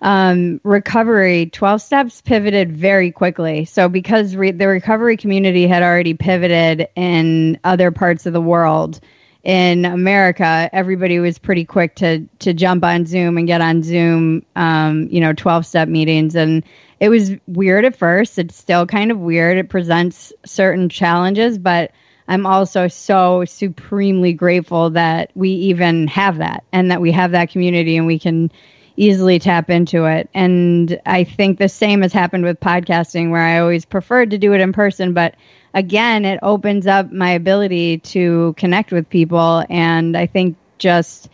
Um, 0.01 0.61
recovery 0.63 1.47
12 1.47 1.83
steps 1.83 2.21
pivoted 2.21 2.71
very 2.71 3.11
quickly. 3.11 3.65
So, 3.65 3.89
because 3.89 4.37
re- 4.37 4.53
the 4.53 4.69
recovery 4.69 5.17
community 5.17 5.67
had 5.67 5.83
already 5.83 6.15
pivoted 6.15 6.89
in 6.95 7.59
other 7.65 7.91
parts 7.91 8.25
of 8.27 8.33
the 8.33 8.41
world, 8.41 9.01
in 9.45 9.85
America, 9.85 10.69
everybody 10.73 11.19
was 11.21 11.39
pretty 11.39 11.65
quick 11.65 11.95
to 11.97 12.27
to 12.41 12.53
jump 12.53 12.85
on 12.85 13.07
Zoom 13.07 13.39
and 13.39 13.47
get 13.47 13.61
on 13.61 13.83
Zoom, 13.83 14.45
um, 14.57 15.09
you 15.11 15.21
know, 15.21 15.33
12 15.33 15.65
step 15.65 15.89
meetings. 15.89 16.35
And 16.35 16.65
it 17.01 17.09
was 17.09 17.33
weird 17.47 17.85
at 17.85 17.97
first. 17.97 18.39
It's 18.39 18.57
still 18.57 18.87
kind 18.87 19.11
of 19.11 19.19
weird. 19.19 19.57
It 19.57 19.69
presents 19.69 20.33
certain 20.45 20.89
challenges, 20.89 21.57
but 21.57 21.93
I'm 22.27 22.45
also 22.45 22.89
so 22.89 23.45
supremely 23.47 24.35
grateful 24.35 24.91
that 24.91 25.31
we 25.35 25.51
even 25.51 26.09
have 26.09 26.39
that 26.39 26.65
and 26.73 26.91
that 26.91 27.01
we 27.01 27.13
have 27.13 27.31
that 27.31 27.51
community 27.51 27.97
and 27.97 28.07
we 28.07 28.19
can 28.19 28.51
easily 28.99 29.39
tap 29.39 29.71
into 29.71 30.05
it. 30.07 30.29
And 30.35 31.01
I 31.07 31.25
think 31.25 31.59
the 31.59 31.69
same 31.69 32.03
has 32.03 32.13
happened 32.13 32.45
with 32.45 32.59
podcasting 32.61 33.31
where 33.31 33.43
I 33.43 33.61
always 33.61 33.85
preferred 33.85 34.31
to 34.31 34.39
do 34.39 34.53
it 34.53 34.61
in 34.61 34.73
person, 34.73 35.15
but 35.15 35.37
again, 35.73 36.25
it 36.25 36.41
opens 36.43 36.87
up 36.87 37.13
my 37.13 37.31
ability 37.31 37.99
to 37.99 38.55
connect 38.57 38.91
with 38.91 39.09
people. 39.09 39.65
And 39.71 40.17
I 40.17 40.27
think 40.27 40.57
just 40.79 41.29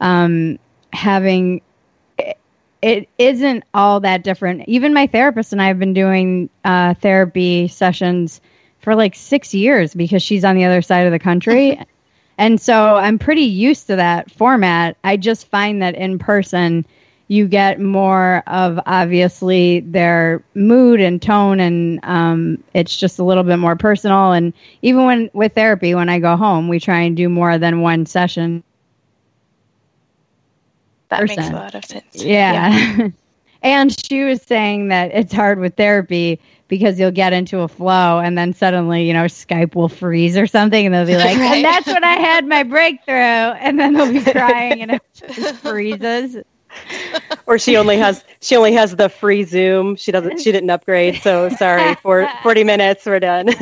um, 0.00 0.58
having 0.92 1.60
it 2.82 3.10
isn't 3.18 3.64
all 3.74 4.00
that 4.00 4.24
different. 4.24 4.66
Even 4.66 4.94
my 4.94 5.06
therapist 5.06 5.52
and 5.52 5.60
I 5.60 5.66
have 5.66 5.78
been 5.78 5.92
doing 5.92 6.48
uh, 6.64 6.94
therapy 6.94 7.68
sessions 7.68 8.40
for 8.78 8.94
like 8.94 9.14
six 9.14 9.52
years 9.52 9.92
because 9.92 10.22
she's 10.22 10.44
on 10.44 10.56
the 10.56 10.64
other 10.64 10.80
side 10.80 11.06
of 11.06 11.12
the 11.12 11.18
country. 11.18 11.78
And 12.38 12.58
so 12.58 12.96
I'm 12.96 13.18
pretty 13.18 13.42
used 13.42 13.88
to 13.88 13.96
that 13.96 14.30
format. 14.30 14.96
I 15.04 15.18
just 15.18 15.48
find 15.48 15.82
that 15.82 15.94
in 15.94 16.18
person, 16.18 16.86
you 17.30 17.46
get 17.46 17.78
more 17.80 18.42
of 18.48 18.80
obviously 18.86 19.78
their 19.78 20.42
mood 20.56 21.00
and 21.00 21.22
tone, 21.22 21.60
and 21.60 22.00
um, 22.02 22.64
it's 22.74 22.96
just 22.96 23.20
a 23.20 23.24
little 23.24 23.44
bit 23.44 23.58
more 23.58 23.76
personal. 23.76 24.32
And 24.32 24.52
even 24.82 25.04
when 25.06 25.30
with 25.32 25.54
therapy, 25.54 25.94
when 25.94 26.08
I 26.08 26.18
go 26.18 26.36
home, 26.36 26.66
we 26.66 26.80
try 26.80 27.02
and 27.02 27.16
do 27.16 27.28
more 27.28 27.56
than 27.56 27.82
one 27.82 28.04
session. 28.06 28.64
That 31.10 31.28
makes 31.28 31.48
a 31.48 31.52
lot 31.52 31.76
of 31.76 31.84
sense. 31.84 32.16
Yeah. 32.16 33.10
and 33.62 33.96
she 34.06 34.24
was 34.24 34.42
saying 34.42 34.88
that 34.88 35.12
it's 35.14 35.32
hard 35.32 35.60
with 35.60 35.76
therapy 35.76 36.40
because 36.66 36.98
you'll 36.98 37.12
get 37.12 37.32
into 37.32 37.60
a 37.60 37.68
flow 37.68 38.18
and 38.18 38.36
then 38.36 38.54
suddenly, 38.54 39.06
you 39.06 39.12
know, 39.12 39.26
Skype 39.26 39.76
will 39.76 39.88
freeze 39.88 40.36
or 40.36 40.48
something 40.48 40.84
and 40.84 40.92
they'll 40.92 41.06
be 41.06 41.16
like, 41.16 41.36
Right. 41.38 41.58
and 41.58 41.64
that's 41.64 41.86
when 41.86 42.02
I 42.02 42.14
had 42.14 42.44
my 42.44 42.64
breakthrough. 42.64 43.14
And 43.14 43.78
then 43.78 43.92
they'll 43.92 44.12
be 44.12 44.24
crying 44.24 44.82
and 44.82 44.90
it 44.90 45.02
just 45.14 45.60
freezes. 45.60 46.36
Or 47.46 47.58
she 47.58 47.76
only 47.76 47.96
has 47.98 48.24
she 48.40 48.56
only 48.56 48.72
has 48.74 48.96
the 48.96 49.08
free 49.08 49.44
Zoom. 49.44 49.96
She 49.96 50.12
doesn't 50.12 50.38
she 50.40 50.52
didn't 50.52 50.70
upgrade, 50.70 51.16
so 51.22 51.48
sorry 51.50 51.94
for 52.02 52.28
40 52.42 52.64
minutes 52.64 53.06
we're 53.06 53.20
done. 53.20 53.48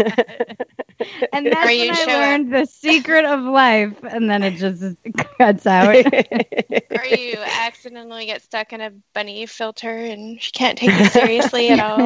And 1.33 1.47
that's 1.47 1.69
Or 1.69 1.71
you 1.71 1.83
when 1.83 1.91
I 1.91 1.95
show 1.95 2.03
up- 2.03 2.09
learned 2.09 2.53
the 2.53 2.65
secret 2.67 3.25
of 3.25 3.41
life. 3.43 3.95
And 4.03 4.29
then 4.29 4.43
it 4.43 4.55
just 4.57 4.97
cuts 5.39 5.65
out. 5.65 5.95
or 5.95 7.05
you 7.07 7.37
accidentally 7.39 8.27
get 8.27 8.43
stuck 8.43 8.73
in 8.73 8.81
a 8.81 8.91
bunny 9.15 9.47
filter 9.47 9.91
and 9.97 10.43
she 10.43 10.51
can't 10.51 10.77
take 10.77 10.91
you 10.99 11.05
seriously 11.05 11.69
at 11.69 11.79
all. 11.79 12.01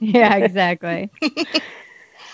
yeah, 0.00 0.34
exactly. 0.36 1.10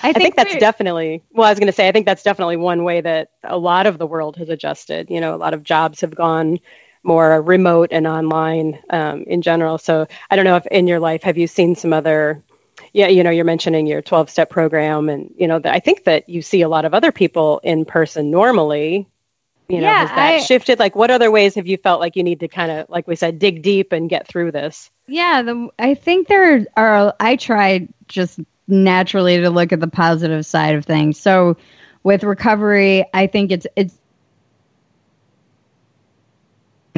I 0.04 0.12
think, 0.12 0.36
that's 0.36 0.54
definitely 0.56 1.22
well, 1.32 1.48
I 1.48 1.50
was 1.50 1.58
gonna 1.58 1.72
say 1.72 1.88
I 1.88 1.92
think 1.92 2.06
that's 2.06 2.22
definitely 2.22 2.56
one 2.56 2.84
way 2.84 3.00
that 3.00 3.30
a 3.42 3.58
lot 3.58 3.88
of 3.88 3.98
the 3.98 4.06
world 4.06 4.36
has 4.36 4.48
adjusted. 4.50 5.10
You 5.10 5.20
know, 5.20 5.34
a 5.34 5.36
lot 5.36 5.52
of 5.52 5.64
jobs 5.64 6.00
have 6.02 6.14
gone 6.14 6.60
more 7.02 7.40
remote 7.42 7.88
and 7.92 8.06
online 8.06 8.78
um, 8.90 9.22
in 9.22 9.42
general. 9.42 9.78
So 9.78 10.06
I 10.30 10.36
don't 10.36 10.44
know 10.44 10.56
if 10.56 10.66
in 10.66 10.86
your 10.86 11.00
life 11.00 11.22
have 11.22 11.38
you 11.38 11.46
seen 11.46 11.74
some 11.74 11.92
other 11.92 12.42
yeah, 12.92 13.08
you 13.08 13.22
know, 13.22 13.30
you're 13.30 13.44
mentioning 13.44 13.86
your 13.86 14.00
12 14.02 14.30
step 14.30 14.50
program 14.50 15.08
and 15.08 15.32
you 15.36 15.46
know, 15.46 15.58
that 15.58 15.72
I 15.74 15.80
think 15.80 16.04
that 16.04 16.28
you 16.28 16.42
see 16.42 16.62
a 16.62 16.68
lot 16.68 16.84
of 16.84 16.94
other 16.94 17.12
people 17.12 17.60
in 17.62 17.84
person 17.84 18.30
normally. 18.30 19.06
You 19.68 19.76
know, 19.80 19.86
Yeah, 19.86 20.00
has 20.00 20.08
that 20.08 20.34
I- 20.34 20.38
shifted? 20.40 20.78
Like 20.78 20.96
what 20.96 21.10
other 21.10 21.30
ways 21.30 21.54
have 21.54 21.66
you 21.66 21.76
felt 21.76 22.00
like 22.00 22.16
you 22.16 22.24
need 22.24 22.40
to 22.40 22.48
kind 22.48 22.72
of 22.72 22.88
like 22.88 23.06
we 23.06 23.16
said 23.16 23.38
dig 23.38 23.62
deep 23.62 23.92
and 23.92 24.08
get 24.10 24.26
through 24.26 24.52
this? 24.52 24.90
Yeah, 25.06 25.42
the, 25.42 25.68
I 25.78 25.94
think 25.94 26.26
there 26.28 26.66
are. 26.76 27.14
I 27.20 27.36
try 27.36 27.86
just 28.08 28.40
naturally 28.66 29.38
to 29.38 29.50
look 29.50 29.72
at 29.72 29.80
the 29.80 29.88
positive 29.88 30.44
side 30.46 30.74
of 30.74 30.84
things. 30.84 31.20
So 31.20 31.56
with 32.02 32.24
recovery, 32.24 33.04
I 33.14 33.26
think 33.26 33.52
it's 33.52 33.66
it's. 33.76 33.94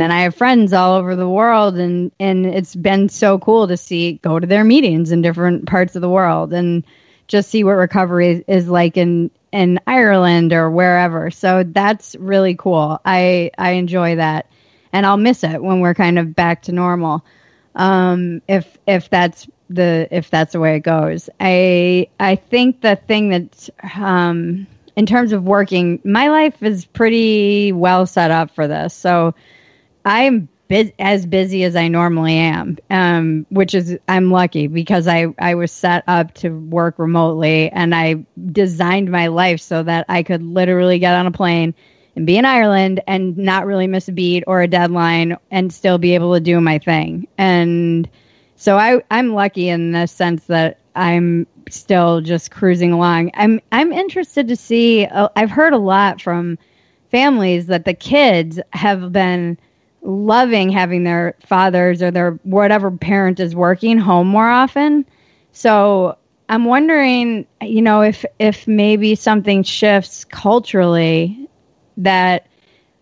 And 0.03 0.13
I 0.13 0.23
have 0.23 0.35
friends 0.35 0.73
all 0.73 0.95
over 0.95 1.17
the 1.17 1.29
world, 1.29 1.77
and 1.77 2.13
and 2.19 2.45
it's 2.47 2.75
been 2.75 3.09
so 3.09 3.39
cool 3.39 3.69
to 3.69 3.77
see 3.77 4.15
go 4.23 4.39
to 4.39 4.47
their 4.47 4.65
meetings 4.65 5.13
in 5.13 5.23
different 5.23 5.67
parts 5.67 5.97
of 5.97 6.03
the 6.03 6.11
world, 6.11 6.53
and 6.53 6.85
just 7.29 7.51
see 7.51 7.65
what 7.65 7.73
recovery 7.73 8.45
is 8.47 8.69
like 8.69 8.97
in 8.97 9.31
in 9.53 9.81
Ireland 9.87 10.53
or 10.53 10.71
wherever. 10.71 11.31
So 11.31 11.63
that's 11.65 12.17
really 12.17 12.55
cool. 12.55 13.01
I 13.05 13.51
I 13.57 13.73
enjoy 13.73 14.17
that, 14.17 14.51
and 14.93 15.07
I'll 15.07 15.17
miss 15.17 15.45
it 15.45 15.63
when 15.63 15.81
we're 15.81 15.95
kind 15.95 16.19
of 16.19 16.35
back 16.35 16.63
to 16.63 16.73
normal 16.73 17.25
um, 17.75 18.43
if 18.49 18.79
if 18.87 19.09
that's 19.11 19.47
the 19.71 20.09
if 20.11 20.31
that's 20.31 20.53
the 20.53 20.61
way 20.61 20.77
it 20.77 20.81
goes. 20.81 21.31
I 21.41 22.09
I 22.21 22.37
think 22.37 22.81
the 22.81 22.97
thing 22.97 23.31
that 23.31 23.69
um, 23.95 24.67
in 24.97 25.07
terms 25.07 25.33
of 25.33 25.45
working, 25.45 26.01
my 26.05 26.29
life 26.29 26.63
is 26.63 26.85
pretty 26.85 27.73
well 27.73 28.07
set 28.07 28.31
up 28.31 28.55
for 28.55 28.67
this. 28.67 28.95
So 28.95 29.35
I'm 30.05 30.49
bus- 30.69 30.93
as 30.99 31.27
busy 31.27 31.65
as 31.65 31.77
I 31.77 31.89
normally 31.89 32.35
am, 32.35 32.79
um, 32.91 33.47
which 33.51 33.75
is 33.75 33.99
I'm 34.09 34.31
lucky 34.31 34.67
because 34.67 35.07
I 35.07 35.27
I 35.39 35.55
was 35.55 35.71
set 35.71 36.05
up 36.07 36.35
to 36.35 36.51
work 36.51 36.99
remotely 36.99 37.71
and 37.71 37.95
I 37.95 38.25
designed 38.53 39.11
my 39.11 39.29
life 39.29 39.61
so 39.61 39.83
that 39.83 40.07
I 40.09 40.23
could 40.23 40.43
literally 40.43 40.99
get 40.99 41.15
on 41.15 41.27
a 41.27 41.31
plane 41.31 41.75
and 42.17 42.27
be 42.27 42.37
in 42.37 42.45
Ireland 42.45 43.01
and 43.07 43.37
not 43.37 43.67
really 43.67 43.87
miss 43.87 44.09
a 44.09 44.13
beat 44.13 44.45
or 44.47 44.63
a 44.63 44.69
deadline 44.69 45.37
and 45.51 45.73
still 45.73 45.99
be 45.99 46.15
able 46.15 46.35
to 46.35 46.41
do 46.41 46.61
my 46.61 46.79
thing. 46.79 47.27
And 47.39 48.09
so 48.57 48.79
I 48.79 49.03
I'm 49.11 49.35
lucky 49.35 49.69
in 49.69 49.93
the 49.93 50.07
sense 50.07 50.45
that 50.47 50.79
I'm 50.95 51.47
still 51.71 52.21
just 52.21 52.51
cruising 52.51 52.93
along. 52.93 53.31
I'm 53.35 53.61
I'm 53.71 53.93
interested 53.93 54.49
to 54.49 54.57
see. 54.57 55.07
Uh, 55.07 55.29
I've 55.37 55.51
heard 55.51 55.73
a 55.73 55.79
lot 55.79 56.21
from 56.21 56.59
families 57.11 57.67
that 57.67 57.85
the 57.85 57.95
kids 57.95 58.59
have 58.73 59.13
been 59.13 59.59
loving 60.03 60.71
having 60.71 61.05
their 61.05 61.37
fathers 61.47 62.03
or 62.03 62.11
their 62.11 62.33
whatever 62.43 62.91
parent 62.91 63.41
is 63.41 63.55
working 63.55 63.99
home 63.99 64.27
more 64.27 64.49
often. 64.49 65.07
So 65.53 66.19
I'm 66.49 66.65
wondering, 66.65 67.47
you 67.61 67.83
know, 67.83 68.03
if 68.03 68.25
if 68.39 68.67
maybe 68.67 69.15
something 69.15 69.63
shifts 69.63 70.25
culturally 70.25 71.49
that 71.99 72.47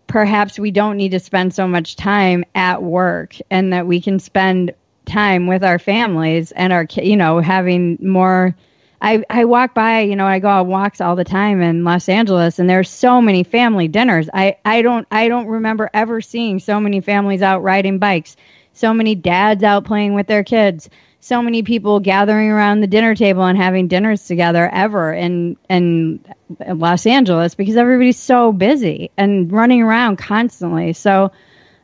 perhaps 0.07 0.59
we 0.59 0.71
don't 0.71 0.97
need 0.97 1.11
to 1.11 1.19
spend 1.19 1.53
so 1.53 1.67
much 1.67 1.95
time 1.95 2.43
at 2.53 2.83
work 2.83 3.35
and 3.49 3.73
that 3.73 3.87
we 3.87 4.01
can 4.01 4.19
spend 4.19 4.73
time 5.05 5.47
with 5.47 5.63
our 5.63 5.79
families 5.79 6.51
and 6.51 6.71
our 6.71 6.85
you 7.01 7.17
know 7.17 7.39
having 7.39 7.97
more 8.01 8.55
I, 9.01 9.23
I 9.29 9.45
walk 9.45 9.73
by, 9.73 10.01
you 10.01 10.15
know, 10.15 10.27
I 10.27 10.39
go 10.39 10.47
on 10.47 10.67
walks 10.67 11.01
all 11.01 11.15
the 11.15 11.23
time 11.23 11.61
in 11.61 11.83
Los 11.83 12.07
Angeles 12.07 12.59
and 12.59 12.69
there's 12.69 12.89
so 12.89 13.19
many 13.19 13.43
family 13.43 13.87
dinners. 13.87 14.29
I, 14.31 14.57
I 14.63 14.83
don't 14.83 15.07
I 15.09 15.27
don't 15.27 15.47
remember 15.47 15.89
ever 15.91 16.21
seeing 16.21 16.59
so 16.59 16.79
many 16.79 17.01
families 17.01 17.41
out 17.41 17.63
riding 17.63 17.97
bikes, 17.97 18.35
so 18.73 18.93
many 18.93 19.15
dads 19.15 19.63
out 19.63 19.85
playing 19.85 20.13
with 20.13 20.27
their 20.27 20.43
kids, 20.43 20.87
so 21.19 21.41
many 21.41 21.63
people 21.63 21.99
gathering 21.99 22.49
around 22.49 22.81
the 22.81 22.87
dinner 22.87 23.15
table 23.15 23.43
and 23.43 23.57
having 23.57 23.87
dinners 23.87 24.27
together 24.27 24.69
ever 24.71 25.11
in 25.11 25.57
in 25.67 26.23
Los 26.59 27.07
Angeles 27.07 27.55
because 27.55 27.77
everybody's 27.77 28.19
so 28.19 28.51
busy 28.51 29.09
and 29.17 29.51
running 29.51 29.81
around 29.81 30.17
constantly. 30.17 30.93
So 30.93 31.31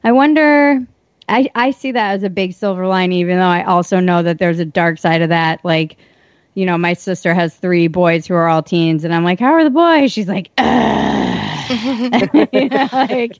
I 0.03 0.11
wonder 0.11 0.85
I, 1.27 1.49
I 1.55 1.71
see 1.71 1.91
that 1.91 2.13
as 2.13 2.23
a 2.23 2.29
big 2.29 2.53
silver 2.53 2.87
line, 2.87 3.11
even 3.11 3.37
though 3.37 3.43
I 3.43 3.63
also 3.63 3.99
know 3.99 4.21
that 4.23 4.37
there's 4.37 4.59
a 4.59 4.65
dark 4.65 4.97
side 4.97 5.21
of 5.21 5.29
that. 5.29 5.65
Like, 5.65 5.97
you 6.57 6.65
know, 6.65 6.75
my 6.75 6.93
sister 6.93 7.35
has 7.35 7.55
three 7.55 7.87
boys 7.87 8.25
who 8.25 8.33
are 8.33 8.47
all 8.47 8.63
teens, 8.63 9.03
and 9.03 9.13
I'm 9.13 9.23
like, 9.23 9.39
"How 9.39 9.53
are 9.53 9.63
the 9.63 9.69
boys?" 9.69 10.11
She's 10.11 10.27
like. 10.27 10.49
You 11.69 12.69
know, 12.69 12.87
like 12.93 13.39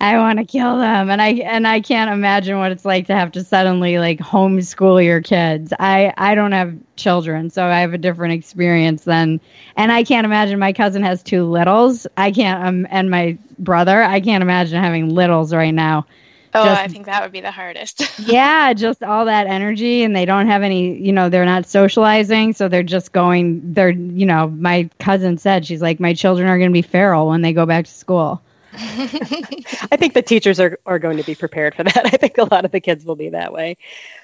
I 0.00 0.18
want 0.18 0.40
to 0.40 0.44
kill 0.44 0.78
them, 0.78 1.08
and 1.08 1.22
I 1.22 1.28
and 1.34 1.68
I 1.68 1.80
can't 1.80 2.10
imagine 2.10 2.58
what 2.58 2.72
it's 2.72 2.84
like 2.84 3.06
to 3.06 3.14
have 3.14 3.30
to 3.32 3.44
suddenly 3.44 3.98
like 3.98 4.18
homeschool 4.18 5.04
your 5.04 5.20
kids. 5.20 5.72
I 5.78 6.12
I 6.16 6.34
don't 6.34 6.50
have 6.50 6.74
children, 6.96 7.50
so 7.50 7.64
I 7.64 7.80
have 7.80 7.94
a 7.94 7.98
different 7.98 8.34
experience 8.34 9.04
than, 9.04 9.40
and 9.76 9.92
I 9.92 10.02
can't 10.02 10.24
imagine 10.24 10.58
my 10.58 10.72
cousin 10.72 11.04
has 11.04 11.22
two 11.22 11.44
littles. 11.44 12.08
I 12.16 12.32
can't, 12.32 12.66
um, 12.66 12.86
and 12.90 13.08
my 13.08 13.38
brother, 13.58 14.02
I 14.02 14.20
can't 14.20 14.42
imagine 14.42 14.82
having 14.82 15.14
littles 15.14 15.54
right 15.54 15.74
now. 15.74 16.06
Oh, 16.54 16.64
Just- 16.64 16.80
I 16.82 16.86
think 16.86 17.06
that 17.06 17.22
would 17.22 17.32
be 17.32 17.40
the 17.40 17.50
hardest. 17.50 18.18
yeah, 18.20 18.72
just 18.74 19.02
all 19.02 19.24
that 19.24 19.48
energy, 19.48 20.04
and 20.04 20.14
they 20.14 20.24
don't 20.24 20.46
have 20.46 20.62
any, 20.62 20.96
you 20.96 21.12
know, 21.12 21.28
they're 21.28 21.44
not 21.44 21.66
socializing, 21.66 22.52
so 22.52 22.68
they're 22.68 22.84
just 22.84 23.12
going. 23.12 23.72
They're, 23.74 23.90
you 23.90 24.26
know, 24.26 24.48
my 24.48 24.88
cousin 25.00 25.36
said 25.38 25.66
she's 25.66 25.82
like, 25.82 25.98
my 25.98 26.14
children 26.14 26.48
are 26.48 26.58
going 26.58 26.70
to 26.70 26.72
be 26.72 26.82
feral 26.82 27.28
when 27.28 27.42
they 27.42 27.52
go 27.52 27.66
back 27.66 27.86
to 27.86 27.90
school. 27.90 28.40
I 28.74 29.96
think 29.96 30.14
the 30.14 30.22
teachers 30.22 30.58
are, 30.60 30.78
are 30.84 30.98
going 30.98 31.16
to 31.16 31.22
be 31.24 31.34
prepared 31.34 31.74
for 31.74 31.84
that. 31.84 32.06
I 32.06 32.16
think 32.16 32.38
a 32.38 32.44
lot 32.44 32.64
of 32.64 32.70
the 32.70 32.80
kids 32.80 33.04
will 33.04 33.16
be 33.16 33.30
that 33.30 33.52
way. 33.52 33.76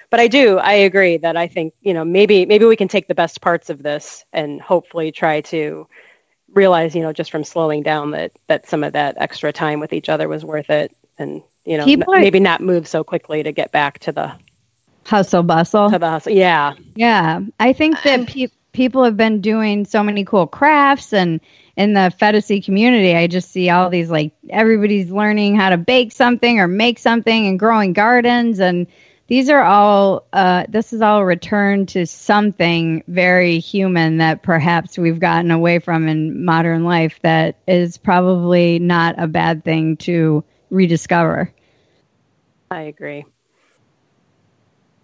But 0.09 0.19
I 0.19 0.27
do, 0.27 0.59
I 0.59 0.73
agree 0.73 1.19
that 1.19 1.37
I 1.37 1.47
think, 1.47 1.75
you 1.81 1.95
know, 1.95 2.05
maybe 2.05 2.47
maybe 2.47 2.64
we 2.64 2.77
can 2.77 2.88
take 2.88 3.07
the 3.07 3.14
best 3.14 3.40
parts 3.40 3.71
of 3.71 3.83
this 3.83 4.25
and 4.33 4.61
hopefully 4.61 5.12
try 5.12 5.40
to 5.43 5.87
realize, 6.53 6.97
you 6.97 7.03
know, 7.03 7.12
just 7.12 7.31
from 7.31 7.45
slowing 7.45 7.85
down 7.85 8.11
that 8.11 8.33
that 8.49 8.69
some 8.69 8.83
of 8.83 8.95
that 8.95 9.16
extra 9.19 9.53
time 9.53 9.79
with 9.79 9.93
each 9.93 10.09
other 10.09 10.29
was 10.29 10.45
worth 10.45 10.69
it 10.71 10.95
and, 11.16 11.43
you 11.64 11.77
know, 11.79 11.85
People 11.85 12.12
n- 12.14 12.18
are- 12.18 12.23
maybe 12.23 12.40
not 12.40 12.61
move 12.61 12.87
so 12.88 13.05
quickly 13.05 13.42
to 13.42 13.53
get 13.53 13.73
back 13.73 13.99
to 14.01 14.12
the 14.12 14.33
Hustle 15.07 15.42
bustle. 15.42 15.90
to 15.90 15.99
the 15.99 16.09
hustle. 16.09 16.33
Yeah. 16.33 16.75
Yeah, 16.94 17.40
I 17.59 17.73
think 17.73 18.03
that 18.03 18.27
pe- 18.29 18.49
people 18.73 19.03
have 19.05 19.16
been 19.16 19.40
doing 19.40 19.85
so 19.85 20.03
many 20.03 20.25
cool 20.25 20.46
crafts, 20.46 21.12
and 21.12 21.40
in 21.77 21.94
the 21.94 22.12
fantasy 22.18 22.61
community, 22.61 23.16
I 23.16 23.27
just 23.27 23.51
see 23.51 23.70
all 23.70 23.90
these 23.90 24.11
like 24.11 24.33
everybody's 24.51 25.11
learning 25.11 25.57
how 25.57 25.70
to 25.70 25.77
bake 25.77 26.12
something 26.12 26.61
or 26.61 26.68
make 26.68 26.99
something 26.99 27.46
and 27.46 27.59
growing 27.59 27.92
gardens, 27.92 28.61
and 28.61 28.87
these 29.27 29.49
are 29.49 29.62
all. 29.62 30.27
Uh, 30.33 30.64
this 30.68 30.92
is 30.92 31.01
all 31.03 31.20
a 31.20 31.25
return 31.25 31.87
to 31.87 32.07
something 32.07 33.03
very 33.09 33.59
human 33.59 34.18
that 34.18 34.42
perhaps 34.42 34.99
we've 34.99 35.18
gotten 35.20 35.51
away 35.51 35.79
from 35.79 36.07
in 36.09 36.44
modern 36.44 36.85
life. 36.85 37.18
That 37.23 37.57
is 37.66 37.96
probably 37.96 38.79
not 38.79 39.14
a 39.18 39.27
bad 39.27 39.64
thing 39.64 39.96
to 39.99 40.44
rediscover. 40.71 41.53
I 42.71 42.83
agree. 42.83 43.25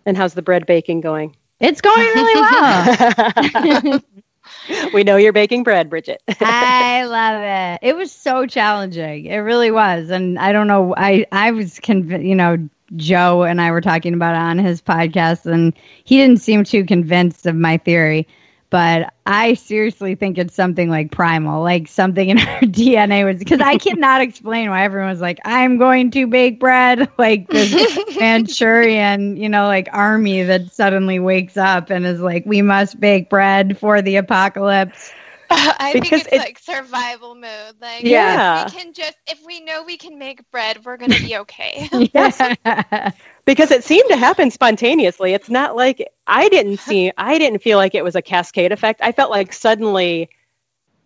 And 0.04 0.16
how's 0.16 0.34
the 0.34 0.42
bread 0.42 0.66
baking 0.66 1.00
going? 1.00 1.36
It's 1.58 1.80
going 1.80 1.98
really 1.98 2.40
well. 2.40 4.00
we 4.94 5.04
know 5.04 5.16
you're 5.16 5.32
baking 5.32 5.64
bread, 5.64 5.90
Bridget. 5.90 6.22
I 6.40 7.04
love 7.04 7.42
it. 7.42 7.88
It 7.88 7.96
was 7.96 8.12
so 8.12 8.46
challenging. 8.46 9.26
It 9.26 9.38
really 9.38 9.70
was. 9.70 10.10
And 10.10 10.38
I 10.38 10.52
don't 10.52 10.68
know. 10.68 10.94
I, 10.96 11.26
I 11.32 11.50
was 11.50 11.80
convinced, 11.80 12.24
you 12.24 12.34
know, 12.34 12.68
Joe 12.94 13.42
and 13.42 13.60
I 13.60 13.72
were 13.72 13.80
talking 13.80 14.14
about 14.14 14.34
it 14.34 14.40
on 14.40 14.58
his 14.58 14.80
podcast, 14.80 15.46
and 15.46 15.74
he 16.04 16.18
didn't 16.18 16.40
seem 16.40 16.62
too 16.62 16.84
convinced 16.84 17.46
of 17.46 17.56
my 17.56 17.78
theory. 17.78 18.28
But 18.68 19.12
I 19.24 19.54
seriously 19.54 20.16
think 20.16 20.38
it's 20.38 20.54
something 20.54 20.90
like 20.90 21.12
primal, 21.12 21.62
like 21.62 21.86
something 21.86 22.28
in 22.28 22.38
our 22.38 22.60
DNA 22.62 23.24
was 23.24 23.38
because 23.38 23.60
I 23.60 23.76
cannot 23.76 24.22
explain 24.22 24.70
why 24.70 24.82
everyone 24.84 25.10
was 25.10 25.20
like, 25.20 25.38
I'm 25.44 25.78
going 25.78 26.10
to 26.12 26.26
bake 26.26 26.58
bread, 26.58 27.08
like 27.18 27.48
this 27.48 27.98
Manchurian, 28.18 29.36
you 29.36 29.48
know, 29.48 29.66
like 29.66 29.88
army 29.92 30.42
that 30.42 30.72
suddenly 30.72 31.18
wakes 31.20 31.56
up 31.56 31.90
and 31.90 32.04
is 32.04 32.20
like, 32.20 32.44
we 32.44 32.60
must 32.62 32.98
bake 32.98 33.30
bread 33.30 33.78
for 33.78 34.02
the 34.02 34.16
apocalypse. 34.16 35.12
I 35.78 35.94
Because 35.94 36.12
think 36.12 36.26
it's, 36.26 36.32
it- 36.32 36.34
like 36.34 36.58
survival 36.58 37.34
mode. 37.34 37.76
Like, 37.80 38.08
Yeah. 38.08 38.26
if 38.26 38.50
we 38.50 38.64
can 38.64 38.92
just, 38.92 39.16
if 39.26 39.40
we 39.44 39.60
know 39.60 39.82
we 39.84 39.96
can 39.96 40.18
make 40.18 40.50
bread, 40.50 40.84
we're 40.84 40.96
gonna 40.96 41.18
be 41.18 41.36
okay. 41.38 41.88
because 43.44 43.70
it 43.70 43.84
seemed 43.84 44.08
to 44.08 44.16
happen 44.16 44.50
spontaneously. 44.50 45.32
It's 45.32 45.48
not 45.50 45.76
like 45.76 46.06
I 46.26 46.48
didn't 46.48 46.78
see 46.78 47.12
I 47.16 47.38
didn't 47.38 47.60
feel 47.62 47.78
like 47.78 47.94
it 47.94 48.04
was 48.04 48.14
a 48.16 48.22
cascade 48.22 48.72
effect. 48.72 49.00
I 49.02 49.12
felt 49.12 49.30
like 49.30 49.52
suddenly 49.52 50.28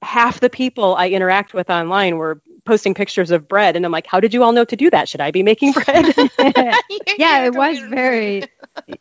half 0.03 0.41
the 0.41 0.51
people 0.51 0.95
I 0.97 1.09
interact 1.09 1.55
with 1.55 1.71
online 1.71 2.17
were 2.17 2.41
posting 2.71 2.95
pictures 2.95 3.33
of 3.33 3.49
bread 3.49 3.75
and 3.75 3.85
I'm 3.85 3.91
like, 3.91 4.07
how 4.07 4.21
did 4.21 4.33
you 4.33 4.45
all 4.45 4.53
know 4.53 4.65
to 4.65 4.77
do 4.77 4.91
that? 4.91 5.09
Should 5.09 5.21
I 5.21 5.33
be 5.33 5.43
making 5.43 5.73
bread? 5.73 6.07
yeah, 7.17 7.45
it 7.45 7.55
was 7.55 7.81
very, 7.81 8.45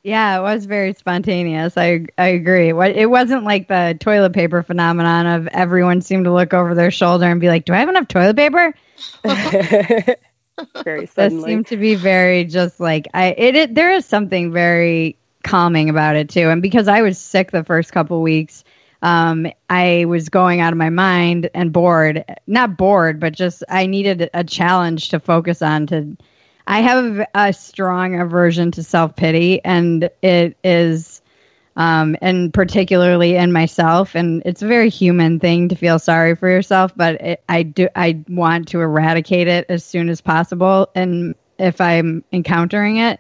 yeah, 0.02 0.40
it 0.40 0.42
was 0.42 0.66
very 0.66 0.94
spontaneous. 0.94 1.78
I 1.78 2.06
I 2.18 2.28
agree. 2.28 2.74
What 2.74 2.92
it 2.92 3.06
wasn't 3.08 3.44
like 3.44 3.68
the 3.68 3.96
toilet 4.00 4.34
paper 4.34 4.64
phenomenon 4.64 5.28
of 5.28 5.48
everyone 5.48 6.02
seemed 6.02 6.26
to 6.26 6.34
look 6.34 6.54
over 6.54 6.74
their 6.74 6.90
shoulder 6.92 7.26
and 7.26 7.40
be 7.40 7.48
like, 7.48 7.66
"Do 7.66 7.74
I 7.74 7.78
have 7.78 7.90
enough 7.90 8.08
toilet 8.08 8.36
paper?" 8.36 8.74
very 10.84 11.06
That 11.16 11.32
suddenly. 11.32 11.52
seemed 11.52 11.68
to 11.68 11.78
be 11.78 11.96
very 11.96 12.46
just 12.46 12.80
like 12.80 13.08
I. 13.14 13.28
It, 13.38 13.56
it 13.56 13.76
there 13.76 13.92
is 13.92 14.06
something 14.06 14.52
very 14.52 15.18
calming 15.44 15.90
about 15.90 16.16
it 16.16 16.30
too, 16.30 16.50
and 16.50 16.62
because 16.62 16.88
I 16.88 17.02
was 17.02 17.18
sick 17.18 17.52
the 17.52 17.64
first 17.64 17.92
couple 17.92 18.22
weeks. 18.22 18.64
Um, 19.02 19.48
I 19.70 20.06
was 20.06 20.30
going 20.30 20.60
out 20.60 20.74
of 20.74 20.78
my 20.78 20.90
mind 20.90 21.50
and 21.54 21.72
bored. 21.72 22.26
Not 22.48 22.78
bored, 22.78 23.20
but 23.20 23.34
just 23.34 23.64
I 23.70 23.86
needed 23.86 24.30
a 24.34 24.44
challenge 24.44 25.10
to 25.10 25.20
focus 25.20 25.62
on 25.62 25.88
to 25.88 26.18
I 26.70 26.82
have 26.82 27.26
a 27.34 27.52
strong 27.52 28.22
aversion 28.22 28.70
to 28.74 28.84
self 28.84 29.16
pity, 29.16 29.60
and 29.66 30.08
it 30.22 30.56
is, 30.64 31.20
um, 31.76 32.16
and 32.22 32.54
particularly 32.54 33.36
in 33.36 33.52
myself, 33.52 34.14
and 34.14 34.44
it's 34.46 34.62
a 34.62 34.68
very 34.68 34.90
human 34.90 35.40
thing 35.40 35.70
to 35.70 35.76
feel 35.76 35.98
sorry 35.98 36.36
for 36.36 36.48
yourself. 36.48 36.94
But 36.96 37.22
it, 37.22 37.44
I 37.50 37.64
do, 37.64 37.90
I 37.96 38.24
want 38.30 38.68
to 38.70 38.82
eradicate 38.82 39.48
it 39.48 39.66
as 39.68 39.84
soon 39.84 40.10
as 40.10 40.22
possible, 40.22 40.92
and 40.94 41.34
if 41.58 41.82
I'm 41.82 42.24
encountering 42.32 42.98
it, 42.98 43.20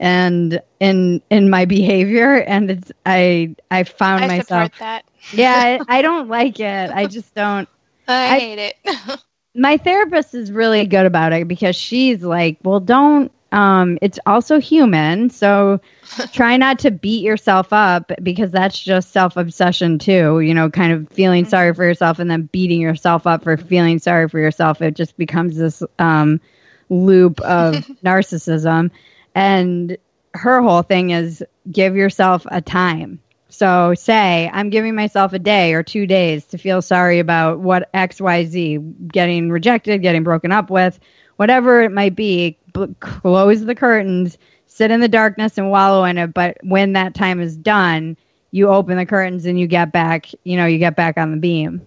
and 0.00 0.58
in 0.80 1.20
in 1.28 1.50
my 1.50 1.66
behavior, 1.66 2.36
and 2.36 2.70
it's 2.70 2.90
I 3.04 3.54
I 3.70 3.84
found 3.84 4.24
I 4.24 4.28
myself, 4.28 4.72
that. 4.78 5.04
Yeah, 5.32 5.78
I, 5.88 5.98
I 5.98 6.02
don't 6.02 6.28
like 6.28 6.60
it. 6.60 6.90
I 6.90 7.06
just 7.06 7.34
don't. 7.34 7.68
I, 8.08 8.36
I- 8.36 8.38
hate 8.38 8.58
it. 8.58 9.20
my 9.54 9.76
therapist 9.76 10.34
is 10.34 10.52
really 10.52 10.86
good 10.86 11.06
about 11.06 11.32
it 11.32 11.48
because 11.48 11.76
she's 11.76 12.22
like, 12.22 12.58
well, 12.62 12.80
don't. 12.80 13.32
Um, 13.50 13.98
it's 14.02 14.18
also 14.26 14.60
human, 14.60 15.30
so 15.30 15.80
try 16.32 16.58
not 16.58 16.80
to 16.80 16.90
beat 16.90 17.22
yourself 17.24 17.72
up 17.72 18.12
because 18.22 18.50
that's 18.50 18.78
just 18.78 19.10
self 19.10 19.38
obsession 19.38 19.98
too. 19.98 20.40
You 20.40 20.52
know, 20.52 20.68
kind 20.70 20.92
of 20.92 21.08
feeling 21.08 21.46
sorry 21.46 21.72
for 21.74 21.84
yourself 21.84 22.18
and 22.18 22.30
then 22.30 22.42
beating 22.52 22.80
yourself 22.80 23.26
up 23.26 23.44
for 23.44 23.56
feeling 23.56 24.00
sorry 24.00 24.28
for 24.28 24.38
yourself. 24.38 24.82
It 24.82 24.94
just 24.96 25.16
becomes 25.16 25.56
this 25.56 25.82
um, 25.98 26.42
loop 26.90 27.40
of 27.40 27.74
narcissism. 28.04 28.90
And 29.34 29.96
her 30.34 30.60
whole 30.60 30.82
thing 30.82 31.10
is 31.10 31.42
give 31.72 31.96
yourself 31.96 32.46
a 32.50 32.60
time. 32.60 33.18
So 33.48 33.94
say 33.94 34.50
I'm 34.52 34.70
giving 34.70 34.94
myself 34.94 35.32
a 35.32 35.38
day 35.38 35.72
or 35.72 35.82
two 35.82 36.06
days 36.06 36.44
to 36.46 36.58
feel 36.58 36.82
sorry 36.82 37.18
about 37.18 37.60
what 37.60 37.90
XYZ, 37.94 39.08
getting 39.10 39.50
rejected, 39.50 40.02
getting 40.02 40.22
broken 40.22 40.52
up 40.52 40.70
with, 40.70 41.00
whatever 41.36 41.82
it 41.82 41.92
might 41.92 42.14
be, 42.14 42.58
b- 42.74 42.94
close 43.00 43.64
the 43.64 43.74
curtains, 43.74 44.36
sit 44.66 44.90
in 44.90 45.00
the 45.00 45.08
darkness 45.08 45.56
and 45.56 45.70
wallow 45.70 46.04
in 46.04 46.18
it. 46.18 46.34
But 46.34 46.58
when 46.62 46.92
that 46.92 47.14
time 47.14 47.40
is 47.40 47.56
done, 47.56 48.16
you 48.50 48.68
open 48.68 48.96
the 48.96 49.06
curtains 49.06 49.46
and 49.46 49.58
you 49.58 49.66
get 49.66 49.92
back, 49.92 50.30
you 50.44 50.56
know, 50.56 50.66
you 50.66 50.78
get 50.78 50.96
back 50.96 51.16
on 51.16 51.30
the 51.30 51.36
beam. 51.38 51.86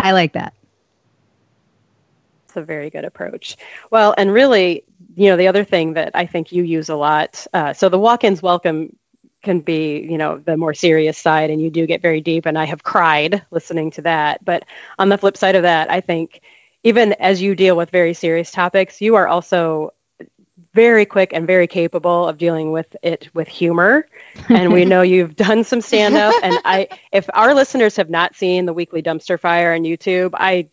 I 0.00 0.12
like 0.12 0.32
that. 0.34 0.54
It's 2.46 2.56
a 2.56 2.62
very 2.62 2.90
good 2.90 3.04
approach. 3.04 3.56
Well, 3.90 4.14
and 4.16 4.32
really, 4.32 4.84
you 5.14 5.28
know, 5.28 5.36
the 5.36 5.48
other 5.48 5.64
thing 5.64 5.94
that 5.94 6.12
I 6.14 6.26
think 6.26 6.50
you 6.50 6.62
use 6.62 6.88
a 6.88 6.96
lot. 6.96 7.46
Uh, 7.52 7.74
so 7.74 7.88
the 7.88 7.98
walk-ins 7.98 8.42
welcome 8.42 8.96
can 9.42 9.60
be, 9.60 10.00
you 10.00 10.18
know, 10.18 10.38
the 10.38 10.56
more 10.56 10.74
serious 10.74 11.16
side, 11.16 11.50
and 11.50 11.60
you 11.60 11.70
do 11.70 11.86
get 11.86 12.02
very 12.02 12.20
deep. 12.20 12.46
And 12.46 12.58
I 12.58 12.64
have 12.64 12.82
cried 12.82 13.42
listening 13.50 13.90
to 13.92 14.02
that. 14.02 14.44
But 14.44 14.64
on 14.98 15.08
the 15.08 15.18
flip 15.18 15.36
side 15.36 15.54
of 15.54 15.62
that, 15.62 15.90
I 15.90 16.00
think 16.00 16.40
even 16.82 17.12
as 17.14 17.40
you 17.42 17.54
deal 17.54 17.76
with 17.76 17.90
very 17.90 18.14
serious 18.14 18.50
topics, 18.50 19.00
you 19.00 19.14
are 19.16 19.28
also 19.28 19.92
very 20.74 21.06
quick 21.06 21.32
and 21.32 21.46
very 21.46 21.66
capable 21.66 22.28
of 22.28 22.38
dealing 22.38 22.72
with 22.72 22.94
it 23.02 23.28
with 23.34 23.48
humor. 23.48 24.06
And 24.48 24.72
we 24.72 24.84
know 24.84 25.02
you've 25.14 25.36
done 25.36 25.64
some 25.64 25.80
stand 25.80 26.16
up. 26.16 26.34
And 26.42 26.58
I, 26.64 26.88
if 27.12 27.28
our 27.34 27.54
listeners 27.54 27.96
have 27.96 28.10
not 28.10 28.36
seen 28.36 28.66
the 28.66 28.72
weekly 28.72 29.02
dumpster 29.02 29.38
fire 29.38 29.72
on 29.74 29.82
YouTube, 29.82 30.30
I 30.34 30.68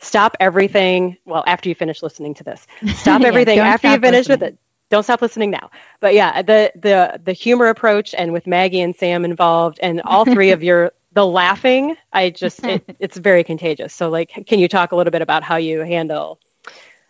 stop 0.00 0.36
everything. 0.40 1.16
Well, 1.24 1.44
after 1.46 1.68
you 1.68 1.74
finish 1.74 2.02
listening 2.02 2.34
to 2.34 2.44
this, 2.44 2.66
stop 2.94 3.22
everything 3.24 3.58
don't 3.58 3.66
after 3.66 3.88
you 3.88 3.94
stop 3.94 4.02
finish 4.02 4.28
with 4.28 4.42
it. 4.42 4.58
Don't 4.88 5.02
stop 5.02 5.20
listening 5.20 5.50
now. 5.50 5.70
But 6.00 6.14
yeah, 6.14 6.42
the 6.42 6.72
the 6.76 7.20
the 7.22 7.32
humor 7.32 7.66
approach 7.66 8.14
and 8.14 8.32
with 8.32 8.46
Maggie 8.46 8.80
and 8.80 8.94
Sam 8.94 9.24
involved, 9.24 9.80
and 9.82 10.00
all 10.02 10.24
three 10.24 10.50
of 10.50 10.62
your 10.62 10.92
the 11.12 11.26
laughing, 11.26 11.96
I 12.12 12.30
just 12.30 12.64
it, 12.64 12.84
it's 13.00 13.16
very 13.16 13.42
contagious. 13.42 13.94
So 13.94 14.10
like, 14.10 14.46
can 14.46 14.58
you 14.58 14.68
talk 14.68 14.92
a 14.92 14.96
little 14.96 15.10
bit 15.10 15.22
about 15.22 15.42
how 15.42 15.56
you 15.56 15.80
handle 15.80 16.38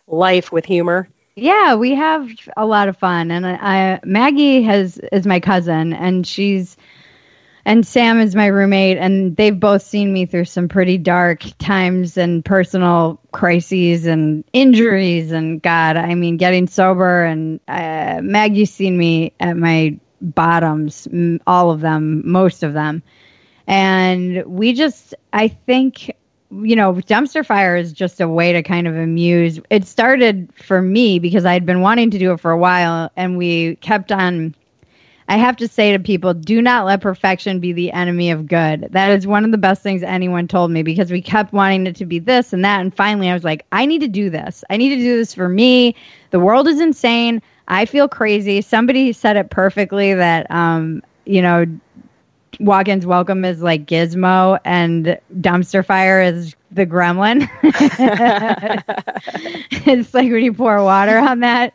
life 0.07 0.51
with 0.51 0.65
humor? 0.65 1.07
Yeah, 1.35 1.75
we 1.75 1.93
have 1.93 2.31
a 2.55 2.65
lot 2.65 2.87
of 2.87 2.97
fun, 2.97 3.29
and 3.29 3.45
I, 3.45 3.53
I 3.61 3.99
Maggie 4.03 4.63
has 4.63 4.97
is 4.97 5.27
my 5.27 5.39
cousin, 5.39 5.93
and 5.93 6.25
she's 6.25 6.77
and 7.67 7.85
Sam 7.85 8.21
is 8.21 8.33
my 8.33 8.45
roommate, 8.45 8.97
and 8.97 9.35
they've 9.35 9.59
both 9.59 9.81
seen 9.81 10.13
me 10.13 10.25
through 10.25 10.45
some 10.45 10.69
pretty 10.69 10.97
dark 10.97 11.43
times 11.59 12.15
and 12.15 12.43
personal 12.43 13.19
crises 13.33 14.05
and 14.05 14.45
injuries, 14.53 15.33
and 15.33 15.61
God, 15.61 15.97
I 15.97 16.15
mean, 16.15 16.37
getting 16.37 16.67
sober, 16.67 17.25
and 17.25 17.59
uh, 17.67 18.21
Maggie's 18.23 18.73
seen 18.73 18.97
me 18.97 19.33
at 19.41 19.57
my 19.57 19.99
bottoms, 20.21 21.09
all 21.45 21.71
of 21.71 21.81
them, 21.81 22.21
most 22.25 22.63
of 22.63 22.71
them, 22.71 23.03
and 23.67 24.45
we 24.45 24.71
just, 24.71 25.13
I 25.33 25.49
think 25.49 26.15
you 26.49 26.77
know, 26.77 26.93
dumpster 26.93 27.45
fire 27.45 27.75
is 27.75 27.91
just 27.91 28.21
a 28.21 28.29
way 28.29 28.53
to 28.53 28.63
kind 28.63 28.87
of 28.87 28.95
amuse. 28.95 29.59
It 29.69 29.85
started 29.85 30.49
for 30.55 30.81
me 30.81 31.19
because 31.19 31.43
I 31.43 31.51
had 31.51 31.65
been 31.65 31.81
wanting 31.81 32.11
to 32.11 32.17
do 32.17 32.31
it 32.31 32.39
for 32.39 32.51
a 32.51 32.57
while, 32.57 33.11
and 33.17 33.37
we 33.37 33.75
kept 33.75 34.13
on. 34.13 34.55
I 35.29 35.37
have 35.37 35.57
to 35.57 35.67
say 35.67 35.91
to 35.91 35.99
people, 35.99 36.33
do 36.33 36.61
not 36.61 36.85
let 36.85 37.01
perfection 37.01 37.59
be 37.59 37.73
the 37.73 37.91
enemy 37.91 38.31
of 38.31 38.47
good. 38.47 38.87
That 38.91 39.11
is 39.11 39.27
one 39.27 39.43
of 39.43 39.51
the 39.51 39.57
best 39.57 39.83
things 39.83 40.01
anyone 40.01 40.47
told 40.47 40.71
me 40.71 40.83
because 40.83 41.11
we 41.11 41.21
kept 41.21 41.51
wanting 41.51 41.85
it 41.85 41.97
to 41.97 42.05
be 42.05 42.19
this 42.19 42.53
and 42.53 42.63
that. 42.63 42.79
And 42.79 42.95
finally, 42.95 43.29
I 43.29 43.33
was 43.33 43.43
like, 43.43 43.65
I 43.71 43.85
need 43.85 43.99
to 44.01 44.07
do 44.07 44.29
this. 44.29 44.63
I 44.69 44.77
need 44.77 44.89
to 44.89 44.95
do 44.95 45.17
this 45.17 45.33
for 45.33 45.49
me. 45.49 45.95
The 46.31 46.39
world 46.39 46.67
is 46.67 46.79
insane. 46.79 47.41
I 47.67 47.85
feel 47.85 48.07
crazy. 48.07 48.61
Somebody 48.61 49.11
said 49.11 49.35
it 49.35 49.49
perfectly 49.49 50.13
that, 50.13 50.49
um, 50.49 51.03
you 51.25 51.41
know, 51.41 51.65
Walk-ins 52.59 53.05
welcome 53.05 53.45
is 53.45 53.61
like 53.61 53.85
Gizmo, 53.85 54.59
and 54.65 55.19
dumpster 55.39 55.85
fire 55.85 56.21
is 56.21 56.55
the 56.71 56.85
gremlin. 56.85 57.49
it's 59.85 60.13
like 60.13 60.31
when 60.31 60.43
you 60.43 60.53
pour 60.53 60.83
water 60.83 61.17
on 61.17 61.39
that, 61.41 61.73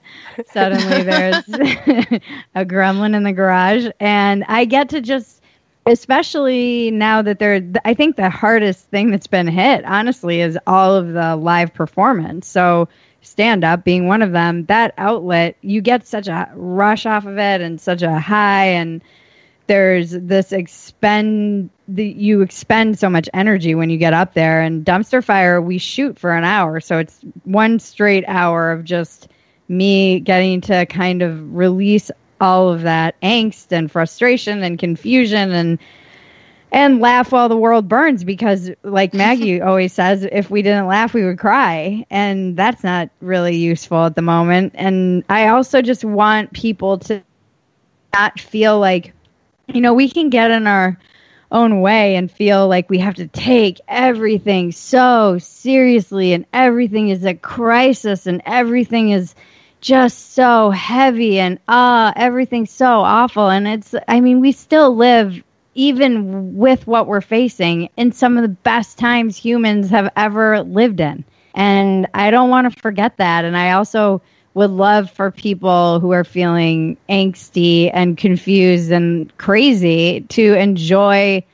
suddenly 0.51 1.03
there's 1.03 1.37
a 2.55 2.65
gremlin 2.65 3.15
in 3.15 3.23
the 3.23 3.33
garage, 3.33 3.87
and 4.01 4.45
I 4.49 4.65
get 4.65 4.89
to 4.91 5.01
just. 5.01 5.41
Especially 5.85 6.93
now 6.93 7.23
that 7.23 7.41
they're, 7.41 7.61
I 7.85 7.95
think 7.95 8.15
the 8.15 8.31
hardest 8.31 8.87
thing 8.91 9.11
that's 9.11 9.27
been 9.27 9.49
hit, 9.49 9.85
honestly, 9.85 10.41
is 10.41 10.57
all 10.65 10.95
of 10.95 11.13
the 11.13 11.35
live 11.35 11.75
performance. 11.75 12.47
So, 12.47 12.89
stand 13.23 13.65
up 13.65 13.83
being 13.83 14.07
one 14.07 14.23
of 14.23 14.31
them, 14.31 14.67
that 14.67 14.95
outlet, 14.97 15.57
you 15.61 15.81
get 15.81 16.07
such 16.07 16.29
a 16.29 16.49
rush 16.55 17.05
off 17.05 17.27
of 17.27 17.37
it 17.37 17.61
and 17.61 17.81
such 17.81 18.03
a 18.03 18.17
high 18.21 18.67
and 18.67 19.03
there's 19.67 20.11
this 20.11 20.53
expend 20.53 21.71
the, 21.95 22.05
you 22.05 22.41
expend 22.41 22.99
so 22.99 23.09
much 23.11 23.29
energy 23.35 23.75
when 23.75 23.91
you 23.91 23.99
get 23.99 24.13
up 24.13 24.35
there 24.35 24.61
and 24.61 24.85
dumpster 24.85 25.23
fire 25.23 25.61
we 25.61 25.79
shoot 25.79 26.19
for 26.19 26.33
an 26.33 26.45
hour. 26.45 26.81
So 26.81 26.99
it's 26.99 27.21
one 27.45 27.79
straight 27.79 28.25
hour 28.27 28.73
of 28.73 28.85
just 28.85 29.29
me 29.69 30.21
getting 30.21 30.61
to 30.63 30.87
kind 30.87 31.23
of 31.23 31.55
release 31.55 32.11
all 32.41 32.71
of 32.71 32.83
that 32.83 33.21
angst 33.21 33.71
and 33.71 33.91
frustration 33.91 34.63
and 34.63 34.79
confusion 34.79 35.53
and 35.53 35.79
and 36.73 37.01
laugh 37.01 37.31
while 37.31 37.51
the 37.51 37.57
world 37.57 37.87
burns 37.87 38.25
because 38.25 38.71
like 38.83 39.13
Maggie 39.13 39.61
always 39.63 39.93
says 39.93 40.27
if 40.31 40.51
we 40.51 40.63
didn't 40.63 40.87
laugh 40.87 41.15
we 41.15 41.25
would 41.25 41.39
cry. 41.39 42.07
And 42.11 42.57
that's 42.57 42.83
not 42.83 43.11
really 43.21 43.57
useful 43.57 44.05
at 44.07 44.15
the 44.15 44.23
moment. 44.23 44.73
And 44.77 45.25
I 45.29 45.49
also 45.49 45.83
just 45.83 46.05
want 46.05 46.53
people 46.53 46.99
to 46.99 47.23
not 48.15 48.41
feel 48.41 48.79
like 48.79 49.13
you 49.69 49.81
know 49.81 49.95
we 49.95 50.09
can 50.09 50.29
get 50.29 50.51
in 50.51 50.67
our 50.67 50.99
own 51.53 51.81
way 51.81 52.17
and 52.17 52.31
feel 52.33 52.67
like 52.69 52.91
we 52.91 52.99
have 52.99 53.15
to 53.17 53.29
take 53.29 53.81
everything 53.89 54.73
so 54.73 55.39
seriously 55.39 56.33
and 56.33 56.47
everything 56.53 57.11
is 57.11 57.25
a 57.25 57.35
crisis 57.35 58.27
and 58.27 58.43
everything 58.47 59.11
is 59.11 59.35
just 59.81 60.33
so 60.33 60.71
heavy 60.71 61.39
and 61.41 61.59
uh, 61.69 62.13
everything's 62.17 62.71
so 62.71 63.01
awful. 63.01 63.49
And 63.49 63.69
it's 63.69 63.95
i 64.09 64.21
mean 64.21 64.41
we 64.41 64.53
still 64.53 64.97
live 64.97 65.43
even 65.75 66.57
with 66.57 66.87
what 66.87 67.07
we're 67.07 67.21
facing 67.23 67.89
in 67.97 68.13
some 68.13 68.37
of 68.37 68.43
the 68.43 68.49
best 68.49 68.99
times 68.99 69.37
humans 69.37 69.91
have 69.91 70.11
ever 70.17 70.63
lived 70.63 71.01
in. 71.01 71.25
And 71.55 72.09
i 72.15 72.31
don't 72.31 72.51
want 72.51 72.73
to 72.73 72.81
forget 72.81 73.19
that. 73.19 73.45
And 73.45 73.57
i 73.57 73.73
also 73.73 74.23
would 74.55 74.71
love 74.71 75.11
for 75.11 75.31
people 75.31 76.01
who 76.01 76.13
are 76.13 76.25
feeling 76.25 76.97
angsty 77.09 77.91
and 77.93 78.17
confused 78.17 78.91
and 78.91 79.37
crazy 79.39 80.21
to 80.29 80.55
enjoy 80.55 81.45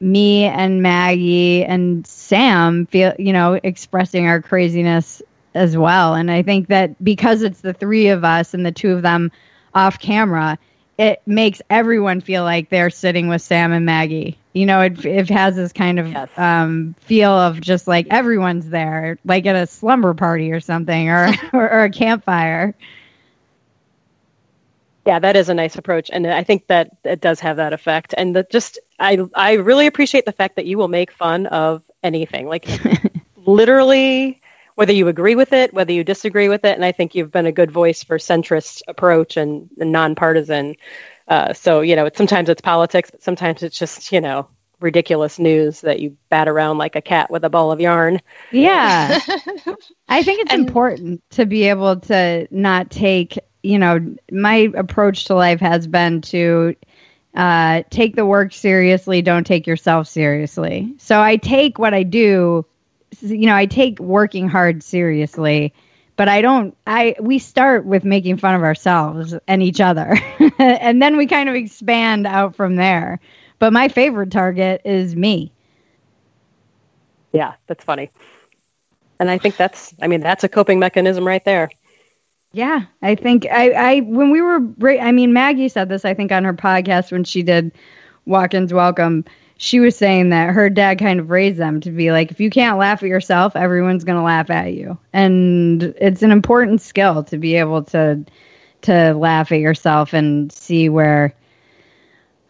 me 0.00 0.44
and 0.44 0.82
Maggie 0.82 1.64
and 1.64 2.06
Sam 2.06 2.86
feel 2.86 3.14
you 3.18 3.32
know 3.32 3.54
expressing 3.54 4.26
our 4.26 4.42
craziness 4.42 5.22
as 5.54 5.76
well. 5.76 6.14
And 6.14 6.30
I 6.30 6.42
think 6.42 6.68
that 6.68 7.02
because 7.02 7.42
it's 7.42 7.60
the 7.60 7.72
three 7.72 8.08
of 8.08 8.24
us 8.24 8.52
and 8.52 8.64
the 8.64 8.72
two 8.72 8.92
of 8.92 9.02
them 9.02 9.32
off 9.74 9.98
camera 9.98 10.58
it 10.98 11.20
makes 11.26 11.60
everyone 11.68 12.20
feel 12.20 12.42
like 12.42 12.70
they're 12.70 12.90
sitting 12.90 13.28
with 13.28 13.42
Sam 13.42 13.72
and 13.72 13.84
Maggie 13.84 14.38
you 14.56 14.66
know 14.66 14.80
it, 14.80 15.04
it 15.04 15.28
has 15.28 15.56
this 15.56 15.72
kind 15.72 15.98
of 15.98 16.08
yes. 16.08 16.28
um, 16.36 16.94
feel 17.00 17.30
of 17.30 17.60
just 17.60 17.86
like 17.86 18.06
everyone's 18.10 18.68
there 18.68 19.18
like 19.24 19.46
at 19.46 19.56
a 19.56 19.66
slumber 19.66 20.14
party 20.14 20.50
or 20.52 20.60
something 20.60 21.10
or, 21.10 21.28
or, 21.52 21.70
or 21.70 21.84
a 21.84 21.90
campfire 21.90 22.74
yeah, 25.06 25.20
that 25.20 25.36
is 25.36 25.48
a 25.48 25.54
nice 25.54 25.76
approach, 25.76 26.10
and 26.12 26.26
I 26.26 26.42
think 26.42 26.66
that 26.66 26.90
it 27.04 27.20
does 27.20 27.38
have 27.38 27.58
that 27.58 27.72
effect. 27.72 28.12
And 28.16 28.44
just, 28.50 28.80
I, 28.98 29.20
I 29.34 29.52
really 29.52 29.86
appreciate 29.86 30.24
the 30.24 30.32
fact 30.32 30.56
that 30.56 30.66
you 30.66 30.78
will 30.78 30.88
make 30.88 31.12
fun 31.12 31.46
of 31.46 31.84
anything, 32.02 32.48
like 32.48 32.68
literally, 33.36 34.40
whether 34.74 34.92
you 34.92 35.06
agree 35.06 35.36
with 35.36 35.52
it, 35.52 35.72
whether 35.72 35.92
you 35.92 36.02
disagree 36.02 36.48
with 36.48 36.64
it. 36.64 36.74
And 36.74 36.84
I 36.84 36.90
think 36.90 37.14
you've 37.14 37.30
been 37.30 37.46
a 37.46 37.52
good 37.52 37.70
voice 37.70 38.02
for 38.02 38.18
centrist 38.18 38.82
approach 38.88 39.36
and, 39.36 39.70
and 39.78 39.92
nonpartisan. 39.92 40.74
Uh, 41.28 41.52
so 41.52 41.80
you 41.80 41.96
know, 41.96 42.06
it's, 42.06 42.16
sometimes 42.16 42.48
it's 42.48 42.60
politics, 42.60 43.10
but 43.10 43.22
sometimes 43.22 43.62
it's 43.62 43.78
just 43.78 44.12
you 44.12 44.20
know 44.20 44.48
ridiculous 44.78 45.38
news 45.38 45.80
that 45.80 46.00
you 46.00 46.16
bat 46.28 46.48
around 46.48 46.76
like 46.76 46.96
a 46.96 47.00
cat 47.00 47.30
with 47.30 47.44
a 47.44 47.48
ball 47.48 47.72
of 47.72 47.80
yarn. 47.80 48.20
Yeah. 48.52 49.18
I 50.08 50.22
think 50.22 50.42
it's 50.42 50.52
and, 50.52 50.68
important 50.68 51.22
to 51.30 51.46
be 51.46 51.64
able 51.70 52.00
to 52.00 52.46
not 52.50 52.90
take 52.90 53.38
you 53.66 53.78
know, 53.78 54.14
my 54.30 54.70
approach 54.76 55.24
to 55.24 55.34
life 55.34 55.60
has 55.60 55.86
been 55.86 56.20
to 56.20 56.76
uh, 57.34 57.82
take 57.90 58.14
the 58.14 58.24
work 58.24 58.52
seriously, 58.52 59.22
don't 59.22 59.44
take 59.46 59.66
yourself 59.66 60.06
seriously. 60.06 60.94
So 60.98 61.20
I 61.20 61.36
take 61.36 61.78
what 61.78 61.92
I 61.92 62.04
do, 62.04 62.64
you 63.20 63.46
know, 63.46 63.56
I 63.56 63.66
take 63.66 63.98
working 63.98 64.48
hard 64.48 64.82
seriously, 64.82 65.74
but 66.16 66.28
I 66.28 66.40
don't, 66.40 66.76
I, 66.86 67.14
we 67.20 67.38
start 67.38 67.84
with 67.86 68.04
making 68.04 68.38
fun 68.38 68.54
of 68.54 68.62
ourselves 68.62 69.34
and 69.46 69.62
each 69.62 69.80
other, 69.80 70.16
and 70.58 71.00
then 71.00 71.16
we 71.16 71.26
kind 71.26 71.48
of 71.48 71.54
expand 71.54 72.26
out 72.26 72.56
from 72.56 72.76
there. 72.76 73.20
But 73.58 73.72
my 73.72 73.88
favorite 73.88 74.30
target 74.30 74.82
is 74.84 75.16
me. 75.16 75.52
Yeah, 77.32 77.54
that's 77.66 77.84
funny. 77.84 78.10
And 79.18 79.30
I 79.30 79.38
think 79.38 79.56
that's, 79.56 79.94
I 80.00 80.06
mean, 80.08 80.20
that's 80.20 80.44
a 80.44 80.48
coping 80.48 80.78
mechanism 80.78 81.26
right 81.26 81.44
there. 81.44 81.70
Yeah, 82.52 82.82
I 83.02 83.14
think 83.14 83.46
I, 83.50 83.70
I 83.70 84.00
when 84.00 84.30
we 84.30 84.40
were, 84.40 84.60
I 84.98 85.12
mean, 85.12 85.32
Maggie 85.32 85.68
said 85.68 85.88
this, 85.88 86.04
I 86.04 86.14
think, 86.14 86.32
on 86.32 86.44
her 86.44 86.54
podcast 86.54 87.12
when 87.12 87.24
she 87.24 87.42
did 87.42 87.72
Walk-ins 88.24 88.72
Welcome. 88.72 89.24
She 89.58 89.80
was 89.80 89.96
saying 89.96 90.30
that 90.30 90.50
her 90.50 90.68
dad 90.68 90.98
kind 90.98 91.18
of 91.18 91.30
raised 91.30 91.58
them 91.58 91.80
to 91.80 91.90
be 91.90 92.12
like, 92.12 92.30
if 92.30 92.40
you 92.40 92.50
can't 92.50 92.78
laugh 92.78 93.02
at 93.02 93.08
yourself, 93.08 93.56
everyone's 93.56 94.04
going 94.04 94.18
to 94.18 94.24
laugh 94.24 94.50
at 94.50 94.74
you, 94.74 94.98
and 95.12 95.82
it's 95.98 96.22
an 96.22 96.30
important 96.30 96.80
skill 96.82 97.24
to 97.24 97.38
be 97.38 97.56
able 97.56 97.82
to 97.84 98.22
to 98.82 99.14
laugh 99.14 99.50
at 99.52 99.60
yourself 99.60 100.12
and 100.12 100.52
see 100.52 100.88
where 100.88 101.34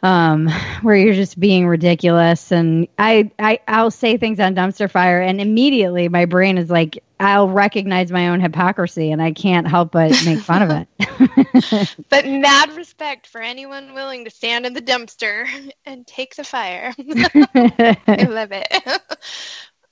um, 0.07 0.49
where 0.83 0.97
you're 0.97 1.15
just 1.15 1.39
being 1.39 1.67
ridiculous. 1.67 2.53
And 2.53 2.87
I, 2.99 3.31
I, 3.39 3.61
I'll 3.67 3.91
say 3.91 4.17
things 4.17 4.39
on 4.41 4.55
dumpster 4.55 4.91
fire, 4.91 5.21
and 5.21 5.41
immediately 5.41 6.09
my 6.09 6.25
brain 6.25 6.59
is 6.59 6.71
like, 6.71 7.03
I'll 7.19 7.49
recognize 7.49 8.13
my 8.13 8.29
own 8.29 8.41
hypocrisy, 8.41 9.11
and 9.11 9.21
I 9.21 9.33
can't 9.33 9.67
help 9.67 9.93
but 9.93 10.11
make 10.25 10.39
fun 10.39 10.63
of 10.63 10.71
it. 10.71 11.97
but 12.11 12.27
mad 12.27 12.73
respect 12.77 13.27
for 13.27 13.41
anyone 13.41 13.95
willing 13.95 14.25
to 14.27 14.31
stand 14.31 14.67
in 14.67 14.75
the 14.75 14.83
dumpster 14.83 15.47
and 15.87 16.07
take 16.07 16.37
the 16.37 16.45
fire. 16.45 16.93
I 16.99 18.27
love 18.29 18.51
it. 18.53 18.69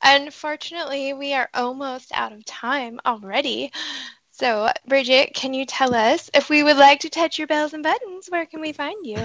Unfortunately, 0.02 1.14
we 1.14 1.32
are 1.32 1.48
almost 1.54 2.12
out 2.12 2.32
of 2.32 2.44
time 2.44 3.00
already. 3.06 3.72
So, 4.36 4.68
Bridget, 4.88 5.32
can 5.32 5.54
you 5.54 5.64
tell 5.64 5.94
us 5.94 6.28
if 6.34 6.50
we 6.50 6.64
would 6.64 6.76
like 6.76 6.98
to 7.00 7.08
touch 7.08 7.38
your 7.38 7.46
bells 7.46 7.72
and 7.72 7.84
buttons, 7.84 8.26
where 8.28 8.44
can 8.46 8.60
we 8.60 8.72
find 8.72 9.06
you? 9.06 9.16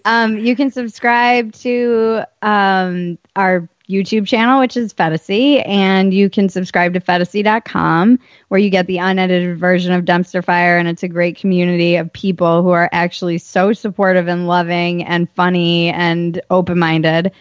um, 0.06 0.38
you 0.38 0.56
can 0.56 0.70
subscribe 0.70 1.52
to 1.52 2.22
um, 2.40 3.18
our 3.36 3.68
YouTube 3.86 4.26
channel, 4.26 4.58
which 4.58 4.74
is 4.74 4.94
Phetasy, 4.94 5.62
and 5.68 6.14
you 6.14 6.30
can 6.30 6.48
subscribe 6.48 6.94
to 6.94 7.00
Phetasy.com, 7.00 8.18
where 8.48 8.58
you 8.58 8.70
get 8.70 8.86
the 8.86 8.96
unedited 8.96 9.58
version 9.58 9.92
of 9.92 10.06
Dumpster 10.06 10.42
Fire, 10.42 10.78
and 10.78 10.88
it's 10.88 11.02
a 11.02 11.08
great 11.08 11.36
community 11.36 11.96
of 11.96 12.10
people 12.10 12.62
who 12.62 12.70
are 12.70 12.88
actually 12.92 13.36
so 13.36 13.74
supportive 13.74 14.28
and 14.28 14.46
loving 14.46 15.04
and 15.04 15.30
funny 15.32 15.90
and 15.90 16.40
open 16.48 16.78
minded. 16.78 17.32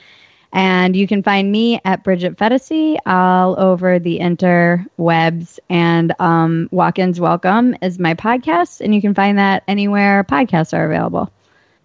And 0.53 0.95
you 0.95 1.07
can 1.07 1.23
find 1.23 1.51
me 1.51 1.79
at 1.83 2.03
Bridget 2.03 2.38
Phetasy 2.38 2.97
all 3.05 3.60
over 3.60 3.99
the 3.99 4.19
interwebs. 4.19 5.60
And 5.69 6.13
um, 6.19 6.69
Walk 6.71 6.99
Ins 6.99 7.19
Welcome 7.19 7.75
is 7.81 7.99
my 7.99 8.13
podcast, 8.13 8.81
and 8.81 8.95
you 8.95 9.01
can 9.01 9.13
find 9.13 9.38
that 9.38 9.63
anywhere 9.67 10.23
podcasts 10.23 10.73
are 10.75 10.86
available. 10.86 11.31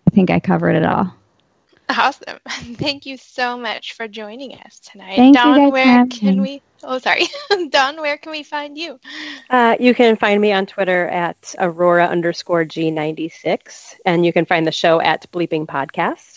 I 0.07 0.11
think 0.11 0.31
I 0.31 0.41
covered 0.41 0.77
it 0.77 0.85
all. 0.85 1.13
Awesome. 1.89 2.39
Thank 2.49 3.07
you 3.07 3.17
so 3.17 3.59
much 3.59 3.93
for 3.93 4.09
joining 4.09 4.55
us 4.55 4.79
tonight. 4.81 5.17
Thank 5.17 5.37
Dawn, 5.37 5.61
you 5.61 5.71
where 5.71 6.07
can 6.07 6.37
me. 6.37 6.41
we 6.41 6.63
Oh, 6.85 6.99
sorry. 6.99 7.27
Dawn, 7.71 8.01
where 8.01 8.17
can 8.17 8.33
we 8.33 8.43
find 8.43 8.77
you? 8.77 8.99
Uh, 9.49 9.77
you 9.79 9.95
can 9.95 10.17
find 10.17 10.41
me 10.41 10.53
on 10.53 10.67
Twitter 10.67 11.07
at 11.09 11.55
Aurora 11.59 12.07
underscore 12.07 12.65
G96, 12.65 13.95
and 14.05 14.27
you 14.27 14.33
can 14.33 14.47
find 14.47 14.67
the 14.67 14.73
show 14.73 15.01
at 15.01 15.31
Bleeping 15.31 15.67
Podcast. 15.67 16.32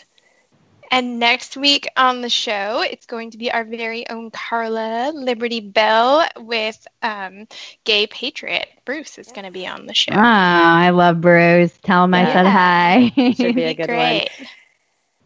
And 0.92 1.20
next 1.20 1.58
week 1.58 1.88
on 1.98 2.22
the 2.22 2.30
show, 2.30 2.82
it's 2.82 3.06
going 3.06 3.32
to 3.32 3.38
be 3.38 3.52
our 3.52 3.64
very 3.64 4.08
own 4.10 4.32
Carla 4.32 5.12
Liberty 5.14 5.60
Bell 5.60 6.26
with 6.38 6.88
um, 7.02 7.48
Gay 7.84 8.08
Patriot. 8.08 8.68
Bruce 8.86 9.18
is 9.18 9.32
going 9.32 9.46
to 9.46 9.52
be 9.52 9.68
on 9.68 9.88
the 9.88 9.94
show. 9.94 10.14
Ah, 10.16 10.78
I 10.78 10.92
love 10.92 11.22
Bruce. 11.22 11.78
Tell 11.84 12.06
him 12.06 12.14
yeah. 12.14 12.30
I 12.30 12.34
said 12.34 12.46
hi. 12.46 13.32
Should 13.34 13.56
be 13.56 13.64
a 13.64 13.74
good 13.74 13.88
Great. 13.88 14.30
one. 14.40 14.48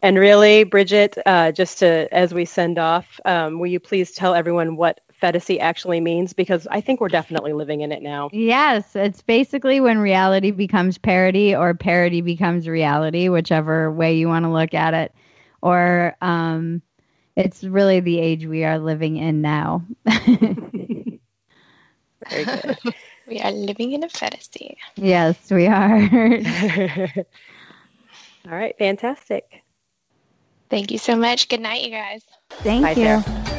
And 0.02 0.18
really, 0.18 0.64
Bridget, 0.64 1.18
uh, 1.26 1.52
just 1.52 1.80
to 1.80 2.08
as 2.14 2.34
we 2.34 2.46
send 2.46 2.80
off, 2.80 3.20
um, 3.26 3.60
will 3.60 3.68
you 3.68 3.82
please 3.82 4.12
tell 4.12 4.34
everyone 4.34 4.78
what 4.78 5.02
Phetasy 5.22 5.60
actually 5.60 6.00
means? 6.00 6.32
Because 6.32 6.68
I 6.72 6.80
think 6.80 7.02
we're 7.02 7.10
definitely 7.10 7.52
living 7.52 7.82
in 7.82 7.92
it 7.92 8.02
now. 8.02 8.30
Yes, 8.32 8.96
it's 8.96 9.22
basically 9.22 9.82
when 9.82 9.98
reality 9.98 10.52
becomes 10.52 10.98
parody 10.98 11.54
or 11.54 11.74
parody 11.74 12.22
becomes 12.22 12.66
reality, 12.66 13.28
whichever 13.28 13.92
way 13.92 14.16
you 14.16 14.30
want 14.30 14.46
to 14.46 14.50
look 14.50 14.74
at 14.74 14.94
it 14.94 15.14
or 15.62 16.16
um, 16.22 16.82
it's 17.36 17.64
really 17.64 18.00
the 18.00 18.20
age 18.20 18.46
we 18.46 18.64
are 18.66 18.80
living 18.80 19.18
in 19.18 19.42
now. 19.42 19.84
Very 20.06 21.22
good. 22.46 22.78
we 23.28 23.40
are 23.40 23.52
living 23.52 23.94
in 23.94 24.04
a 24.04 24.10
fantasy. 24.10 24.78
Yes, 24.96 25.52
we 25.52 25.68
are. 25.68 25.96
All 28.46 28.58
right, 28.58 28.78
fantastic. 28.78 29.64
Thank 30.70 30.92
you 30.92 30.98
so 30.98 31.16
much. 31.16 31.48
Good 31.50 31.62
night, 31.62 31.84
you 31.84 31.92
guys. 31.92 32.24
Thank 32.50 32.84
Bye, 32.84 32.96
you. 32.96 33.24
Sarah. 33.24 33.59